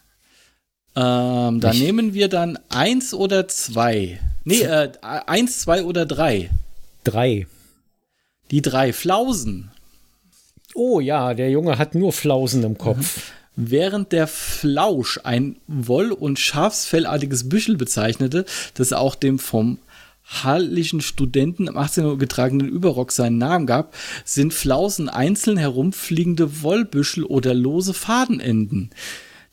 Ähm, 0.94 1.60
da 1.60 1.72
nehmen 1.72 2.12
wir 2.12 2.28
dann 2.28 2.58
eins 2.68 3.14
oder 3.14 3.48
zwei. 3.48 4.20
Nee, 4.44 4.60
äh, 4.62 4.92
eins, 5.00 5.60
zwei 5.60 5.84
oder 5.84 6.04
drei. 6.04 6.50
Drei. 7.04 7.46
Die 8.50 8.60
drei 8.60 8.92
Flausen. 8.92 9.70
Oh 10.74 11.00
ja, 11.00 11.34
der 11.34 11.50
Junge 11.50 11.78
hat 11.78 11.94
nur 11.94 12.12
Flausen 12.12 12.62
im 12.64 12.78
Kopf. 12.78 13.32
Während 13.54 14.12
der 14.12 14.26
Flausch 14.26 15.20
ein 15.24 15.56
woll- 15.66 16.12
und 16.12 16.38
schafsfellartiges 16.38 17.48
Büschel 17.48 17.76
bezeichnete, 17.76 18.46
das 18.74 18.94
auch 18.94 19.14
dem 19.14 19.38
vom 19.38 19.78
hallischen 20.24 21.02
Studenten 21.02 21.66
im 21.66 21.76
18. 21.76 22.04
Jahrhundert 22.04 22.20
getragenen 22.20 22.68
Überrock 22.68 23.12
seinen 23.12 23.38
Namen 23.38 23.66
gab, 23.66 23.94
sind 24.24 24.54
Flausen 24.54 25.10
einzeln 25.10 25.58
herumfliegende 25.58 26.62
Wollbüschel 26.62 27.24
oder 27.24 27.52
lose 27.52 27.92
Fadenenden. 27.92 28.90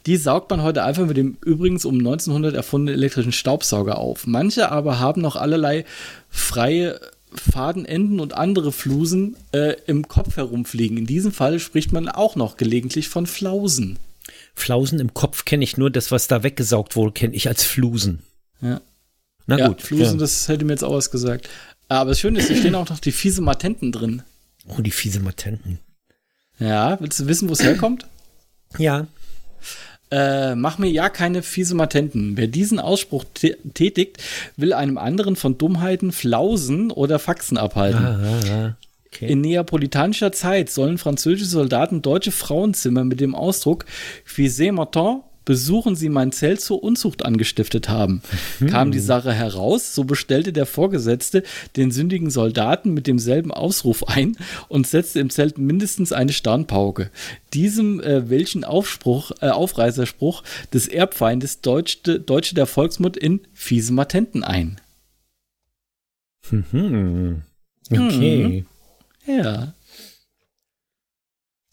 Die 0.06 0.16
saugt 0.16 0.50
man 0.50 0.64
heute 0.64 0.84
einfach 0.84 1.06
mit 1.06 1.18
dem 1.18 1.38
übrigens 1.44 1.84
um 1.84 1.98
1900 1.98 2.56
erfundenen 2.56 2.98
elektrischen 2.98 3.34
Staubsauger 3.34 3.98
auf. 3.98 4.26
Manche 4.26 4.72
aber 4.72 5.00
haben 5.00 5.22
noch 5.22 5.36
allerlei 5.36 5.84
freie 6.30 7.00
Fadenenden 7.34 8.20
und 8.20 8.34
andere 8.34 8.72
Flusen 8.72 9.36
äh, 9.52 9.76
im 9.86 10.08
Kopf 10.08 10.38
herumfliegen. 10.38 10.98
In 10.98 11.06
diesem 11.06 11.32
Fall 11.32 11.60
spricht 11.60 11.92
man 11.92 12.10
auch 12.10 12.36
noch 12.36 12.58
gelegentlich 12.58 13.10
von 13.10 13.28
Flausen. 13.28 14.00
Flausen 14.56 15.00
im 15.00 15.14
Kopf 15.14 15.46
kenne 15.46 15.64
ich 15.64 15.78
nur, 15.78 15.90
das, 15.90 16.12
was 16.12 16.28
da 16.28 16.44
weggesaugt 16.44 16.96
wurde, 16.96 17.14
kenne 17.14 17.36
ich 17.36 17.48
als 17.48 17.64
Flusen. 17.64 18.20
Ja. 18.62 18.82
Na 19.48 19.58
ja, 19.58 19.68
gut. 19.68 19.82
Flusen, 19.82 20.14
ja. 20.14 20.20
das 20.20 20.48
hätte 20.48 20.66
mir 20.66 20.74
jetzt 20.74 20.84
auch 20.84 20.94
was 20.94 21.12
gesagt. 21.12 21.50
Aber 21.88 22.12
das 22.12 22.20
Schöne 22.20 22.40
ist, 22.40 22.50
da 22.50 22.56
stehen 22.56 22.76
auch 22.76 22.90
noch 22.90 23.00
die 23.00 23.12
fiese 23.12 23.42
Matenten 23.42 23.92
drin. 23.92 24.22
Oh, 24.68 24.82
die 24.82 24.92
fiese 24.92 25.20
Matenten. 25.20 25.80
Ja, 26.60 27.00
willst 27.00 27.20
du 27.20 27.28
wissen, 27.28 27.50
wo 27.50 27.54
es 27.54 27.64
herkommt? 27.64 28.06
Ja. 28.78 29.08
Äh, 30.12 30.56
mach 30.56 30.80
mir 30.80 30.90
ja 30.90 31.10
keine 31.10 31.44
fiese 31.44 31.76
Matenten. 31.76 32.36
Wer 32.36 32.48
diesen 32.48 32.80
Ausspruch 32.80 33.26
tä- 33.36 33.58
tätigt, 33.76 34.18
will 34.58 34.74
einem 34.74 34.98
anderen 34.98 35.36
von 35.36 35.58
Dummheiten 35.58 36.12
Flausen 36.12 36.90
oder 36.92 37.20
Faxen 37.20 37.58
abhalten. 37.58 38.04
Ah, 38.06 38.20
ah, 38.24 38.52
ah. 38.52 38.78
Okay. 39.14 39.32
In 39.32 39.42
neapolitanischer 39.42 40.32
Zeit 40.32 40.70
sollen 40.70 40.98
französische 40.98 41.50
Soldaten 41.50 42.02
deutsche 42.02 42.32
Frauenzimmer 42.32 43.04
mit 43.04 43.20
dem 43.20 43.36
Ausdruck 43.36 43.86
Visez 44.26 44.72
matin, 44.72 45.22
besuchen 45.50 45.96
Sie 45.96 46.10
mein 46.10 46.32
Zelt 46.32 46.62
zur 46.62 46.84
Unzucht 46.84 47.26
angestiftet 47.26 47.90
haben. 47.90 48.22
Kam 48.68 48.92
die 48.92 49.00
Sache 49.00 49.34
heraus, 49.34 49.96
so 49.96 50.04
bestellte 50.04 50.54
der 50.54 50.68
Vorgesetzte 50.68 51.42
den 51.76 51.90
sündigen 51.90 52.30
Soldaten 52.30 52.94
mit 52.94 53.08
demselben 53.08 53.52
Ausruf 53.52 54.08
ein 54.08 54.38
und 54.68 54.86
setzte 54.86 55.20
im 55.20 55.32
Zelt 55.32 55.58
mindestens 55.58 56.12
eine 56.12 56.34
Starnpauke. 56.34 57.10
Diesem 57.56 58.00
äh, 58.00 58.30
welchen 58.30 58.64
Aufspruch, 58.64 59.32
äh, 59.42 59.50
Aufreißerspruch 59.50 60.44
des 60.72 60.88
Erbfeindes 60.88 61.62
deutschte, 61.62 62.20
deutsche 62.20 62.54
der 62.54 62.68
Volksmund 62.68 63.18
in 63.18 63.40
fiese 63.52 63.92
Matenten 63.92 64.44
ein. 64.44 64.80
Mhm. 66.52 67.42
Okay. 67.90 68.66
Ja, 69.26 69.74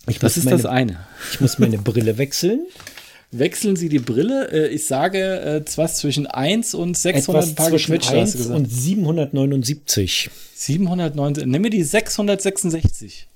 Ich, 0.08 0.18
das 0.18 0.38
ist 0.38 0.44
meine, 0.46 0.56
das 0.56 0.64
eine. 0.64 1.06
ich 1.30 1.42
muss 1.42 1.58
meine 1.58 1.76
Brille 1.76 2.16
wechseln. 2.16 2.60
Wechseln 3.32 3.76
Sie 3.76 3.88
die 3.88 3.98
Brille. 3.98 4.50
Äh, 4.52 4.68
Ich 4.74 4.86
sage 4.86 5.40
äh, 5.40 5.64
was 5.76 5.98
zwischen 5.98 6.26
1 6.26 6.74
und 6.74 6.96
600 6.96 7.42
Etwas 7.44 7.54
paar 7.54 7.68
zwischen 7.70 7.92
gequetscht, 7.92 8.08
hast 8.12 8.14
du 8.14 8.20
1 8.20 8.32
gesagt. 8.32 8.56
und 8.58 8.66
779. 8.70 10.30
790. 10.54 11.46
Nimm 11.46 11.62
mir 11.62 11.70
die 11.70 11.82
666. 11.82 13.28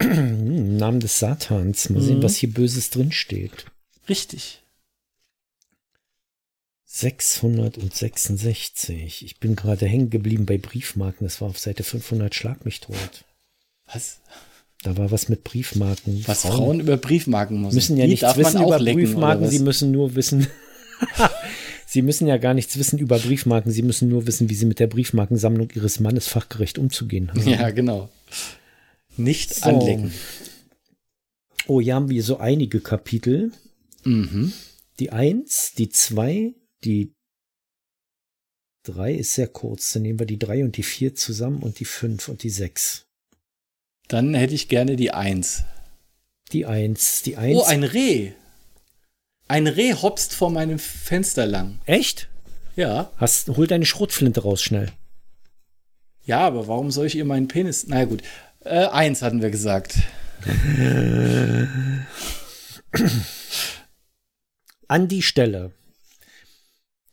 Hm, 0.00 0.56
Im 0.56 0.76
Namen 0.76 1.00
des 1.00 1.18
Satans. 1.18 1.90
Mal 1.90 2.00
Mhm. 2.00 2.04
sehen, 2.06 2.22
was 2.22 2.36
hier 2.36 2.52
Böses 2.52 2.90
drinsteht. 2.90 3.66
Richtig. 4.08 4.60
666. 6.86 9.24
Ich 9.24 9.40
bin 9.40 9.56
gerade 9.56 9.86
hängen 9.86 10.10
geblieben 10.10 10.46
bei 10.46 10.58
Briefmarken. 10.58 11.26
Das 11.26 11.40
war 11.40 11.48
auf 11.48 11.58
Seite 11.58 11.82
500. 11.82 12.32
Schlag 12.34 12.64
mich 12.64 12.80
tot. 12.80 13.24
Was? 13.92 14.20
Da 14.84 14.96
war 14.98 15.10
was 15.10 15.30
mit 15.30 15.44
Briefmarken. 15.44 16.22
Was 16.26 16.42
Frauen, 16.42 16.78
über 16.80 16.98
Briefmarken 16.98 17.62
müssen. 17.62 17.74
müssen 17.74 17.96
ja 17.96 18.04
Die 18.04 18.10
nichts 18.10 18.36
wissen 18.36 18.62
über 18.62 18.78
lecken, 18.78 19.00
Briefmarken. 19.02 19.48
Sie 19.48 19.58
müssen 19.60 19.90
nur 19.90 20.14
wissen. 20.14 20.46
sie 21.86 22.02
müssen 22.02 22.26
ja 22.26 22.36
gar 22.36 22.52
nichts 22.52 22.78
wissen 22.78 22.98
über 22.98 23.18
Briefmarken. 23.18 23.72
Sie 23.72 23.80
müssen 23.82 24.10
nur 24.10 24.26
wissen, 24.26 24.50
wie 24.50 24.54
sie 24.54 24.66
mit 24.66 24.80
der 24.80 24.86
Briefmarkensammlung 24.86 25.70
ihres 25.74 26.00
Mannes 26.00 26.28
fachgerecht 26.28 26.76
umzugehen 26.78 27.30
haben. 27.30 27.48
Ja, 27.48 27.70
genau. 27.70 28.10
Nicht 29.16 29.54
So. 29.54 29.70
anlecken. 29.70 30.12
Oh, 31.66 31.80
hier 31.80 31.94
haben 31.94 32.10
wir 32.10 32.22
so 32.22 32.36
einige 32.36 32.80
Kapitel. 32.80 33.52
Mhm. 34.04 34.52
Die 34.98 35.10
eins, 35.12 35.72
die 35.78 35.88
zwei, 35.88 36.52
die 36.84 37.14
drei 38.82 39.14
ist 39.14 39.32
sehr 39.32 39.48
kurz. 39.48 39.94
Dann 39.94 40.02
nehmen 40.02 40.18
wir 40.18 40.26
die 40.26 40.38
drei 40.38 40.62
und 40.62 40.76
die 40.76 40.82
vier 40.82 41.14
zusammen 41.14 41.62
und 41.62 41.80
die 41.80 41.86
fünf 41.86 42.28
und 42.28 42.42
die 42.42 42.50
sechs. 42.50 43.06
Dann 44.08 44.34
hätte 44.34 44.54
ich 44.54 44.68
gerne 44.68 44.96
die 44.96 45.12
Eins. 45.12 45.64
Die 46.52 46.66
eins, 46.66 47.22
die 47.22 47.36
eins. 47.36 47.56
Oh, 47.56 47.64
ein 47.64 47.82
Reh. 47.84 48.32
Ein 49.48 49.66
Reh 49.66 49.94
hopst 49.94 50.34
vor 50.34 50.50
meinem 50.50 50.78
Fenster 50.78 51.46
lang. 51.46 51.80
Echt? 51.84 52.28
Ja. 52.76 53.10
Hast, 53.16 53.48
hol 53.48 53.66
deine 53.66 53.86
Schrotflinte 53.86 54.42
raus 54.42 54.62
schnell. 54.62 54.92
Ja, 56.24 56.40
aber 56.40 56.68
warum 56.68 56.90
soll 56.90 57.06
ich 57.06 57.16
ihr 57.16 57.24
meinen 57.24 57.48
Penis? 57.48 57.86
Na 57.86 58.00
ja, 58.00 58.04
gut. 58.04 58.22
Äh, 58.60 58.86
eins 58.86 59.22
hatten 59.22 59.42
wir 59.42 59.50
gesagt. 59.50 59.96
An 64.88 65.08
die 65.08 65.22
Stelle 65.22 65.72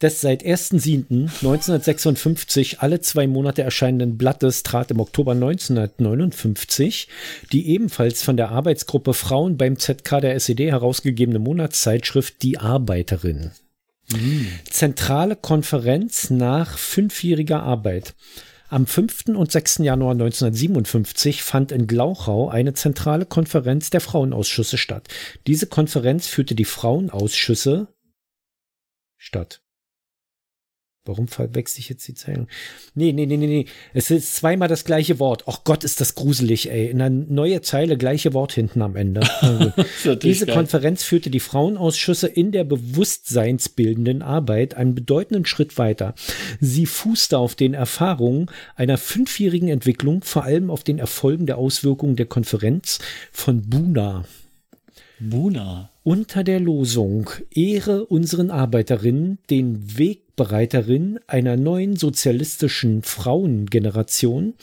des 0.02 0.22
seit 0.22 0.44
1.7.1956 0.44 2.78
alle 2.80 3.02
zwei 3.02 3.28
Monate 3.28 3.62
erscheinenden 3.62 4.18
Blattes 4.18 4.64
trat 4.64 4.90
im 4.92 5.00
Oktober 5.00 5.34
1959 5.34 7.08
die 7.52 7.70
ebenfalls 7.70 8.24
von 8.24 8.38
der 8.38 8.50
Arbeitsgruppe 8.50 9.14
Frauen 9.14 9.58
beim 9.58 9.78
ZK 9.78 10.22
der 10.22 10.34
SED 10.36 10.72
herausgegebene 10.72 11.40
Monatszeitschrift 11.40 12.42
Die 12.42 12.58
Arbeiterin. 12.58 13.52
Zentrale 14.70 15.36
Konferenz 15.36 16.30
nach 16.30 16.78
fünfjähriger 16.78 17.64
Arbeit. 17.64 18.14
Am 18.68 18.88
5. 18.88 19.36
und 19.36 19.52
6. 19.52 19.80
Januar 19.80 20.12
1957 20.12 21.44
fand 21.44 21.74
in 21.74 21.88
Glauchau 21.88 22.50
eine 22.50 22.74
zentrale 22.74 23.26
Konferenz 23.26 23.90
der 23.90 24.00
Frauenausschüsse 24.00 24.78
statt. 24.78 25.10
Diese 25.46 25.68
Konferenz 25.68 26.28
führte 26.28 26.56
die 26.56 26.66
Frauenausschüsse 26.66 27.90
statt. 29.18 29.62
Warum 31.04 31.28
verwechsel 31.28 31.80
ich 31.80 31.90
jetzt 31.90 32.08
die 32.08 32.14
Zeilen? 32.14 32.48
Nee, 32.94 33.12
nee, 33.12 33.26
nee, 33.26 33.36
nee, 33.36 33.48
nee. 33.48 33.66
Es 33.92 34.12
ist 34.12 34.36
zweimal 34.36 34.68
das 34.68 34.86
gleiche 34.86 35.18
Wort. 35.18 35.46
Ach 35.48 35.64
Gott, 35.64 35.84
ist 35.84 36.00
das 36.00 36.14
gruselig, 36.14 36.70
ey. 36.70 36.92
In 36.92 37.02
einer 37.02 37.10
neue 37.10 37.62
Zeile, 37.62 37.98
gleiche 37.98 38.36
Wort 38.36 38.52
hinten 38.54 38.84
am 38.84 38.96
Ende. 38.96 39.22
Also, 39.42 40.16
diese 40.16 40.46
geil. 40.46 40.56
Konferenz 40.56 41.04
führte 41.04 41.30
die 41.30 41.40
Frauenausschüsse 41.40 42.28
in 42.28 42.52
der 42.52 42.64
bewusstseinsbildenden 42.64 44.22
Arbeit 44.22 44.76
einen 44.76 44.94
bedeutenden 44.94 45.46
Schritt 45.46 45.78
weiter. 45.78 46.14
Sie 46.60 46.86
fußte 46.86 47.38
auf 47.38 47.56
den 47.56 47.74
Erfahrungen 47.74 48.48
einer 48.76 48.98
fünfjährigen 48.98 49.70
Entwicklung, 49.70 50.24
vor 50.24 50.44
allem 50.44 50.70
auf 50.70 50.84
den 50.84 51.00
Erfolgen 51.00 51.48
der 51.48 51.58
Auswirkungen 51.58 52.16
der 52.16 52.28
Konferenz 52.28 53.00
von 53.32 53.62
Buna. 53.70 54.26
Buna. 55.20 55.92
Unter 56.04 56.44
der 56.44 56.60
Losung 56.60 57.30
Ehre 57.52 58.06
unseren 58.06 58.50
Arbeiterinnen, 58.50 59.38
den 59.52 60.00
Wegbereiterinnen 60.32 61.20
einer 61.28 61.58
neuen 61.58 61.96
sozialistischen 61.96 63.04
Frauengeneration, 63.04 64.56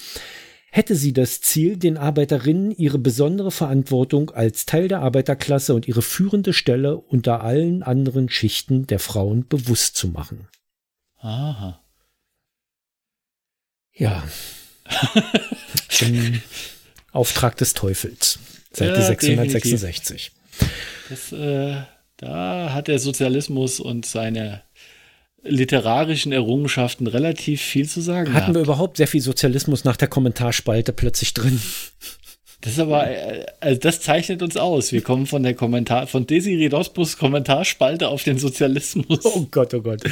hätte 0.71 0.95
sie 0.95 1.13
das 1.13 1.41
Ziel, 1.41 1.77
den 1.77 1.97
Arbeiterinnen 1.97 2.73
ihre 2.73 2.99
besondere 2.99 3.51
Verantwortung 3.51 4.31
als 4.31 4.67
Teil 4.67 4.89
der 4.89 5.01
Arbeiterklasse 5.01 5.75
und 5.75 5.89
ihre 5.89 6.03
führende 6.03 6.53
Stelle 6.53 6.97
unter 6.97 7.43
allen 7.43 7.83
anderen 7.83 8.29
Schichten 8.29 8.87
der 8.87 8.99
Frauen 8.99 9.47
bewusst 9.49 9.97
zu 9.97 10.09
machen. 10.09 10.49
Aha. 11.19 11.81
Ja. 13.95 14.23
Im 16.01 16.41
Auftrag 17.13 17.57
des 17.57 17.75
Teufels. 17.75 18.39
Seite 18.73 19.01
Ja, 19.01 19.07
666. 19.07 20.33
Das, 21.09 21.33
äh, 21.33 21.83
da 22.19 22.73
hat 22.73 22.89
der 22.89 22.99
Sozialismus 22.99 23.81
und 23.81 24.07
seine 24.07 24.63
literarischen 25.43 26.33
Errungenschaften 26.33 27.07
relativ 27.07 27.61
viel 27.61 27.89
zu 27.89 28.01
sagen. 28.01 28.35
Hatten 28.35 28.49
wir 28.49 28.55
gehabt. 28.55 28.67
überhaupt 28.67 28.97
sehr 28.97 29.07
viel 29.07 29.21
Sozialismus 29.21 29.85
nach 29.85 29.97
der 29.97 30.09
Kommentarspalte 30.09 30.93
plötzlich 30.93 31.35
drin? 31.35 31.61
Das 32.61 32.73
ist 32.73 32.81
aber, 32.81 33.09
äh, 33.09 33.47
also 33.61 33.79
das 33.79 34.01
zeichnet 34.01 34.43
uns 34.43 34.57
aus. 34.57 34.91
Wir 34.91 35.03
kommen 35.03 35.27
von 35.27 35.45
der 35.45 35.55
Kommentar, 35.55 36.09
von 36.09 36.27
Desiree 36.27 36.69
Dospus 36.69 37.17
Kommentarspalte 37.17 38.09
auf 38.09 38.25
den 38.25 38.39
Sozialismus. 38.39 39.25
Oh 39.25 39.47
Gott, 39.51 39.75
oh 39.75 39.81
Gott. 39.81 40.03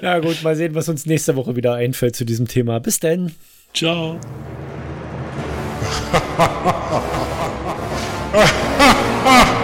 Na 0.00 0.20
gut, 0.20 0.42
mal 0.42 0.56
sehen, 0.56 0.74
was 0.74 0.88
uns 0.88 1.04
nächste 1.04 1.36
Woche 1.36 1.56
wieder 1.56 1.74
einfällt 1.74 2.16
zu 2.16 2.24
diesem 2.24 2.48
Thema. 2.48 2.80
Bis 2.80 3.00
denn. 3.00 3.32
Ciao. 3.74 4.18
ha 6.38 7.02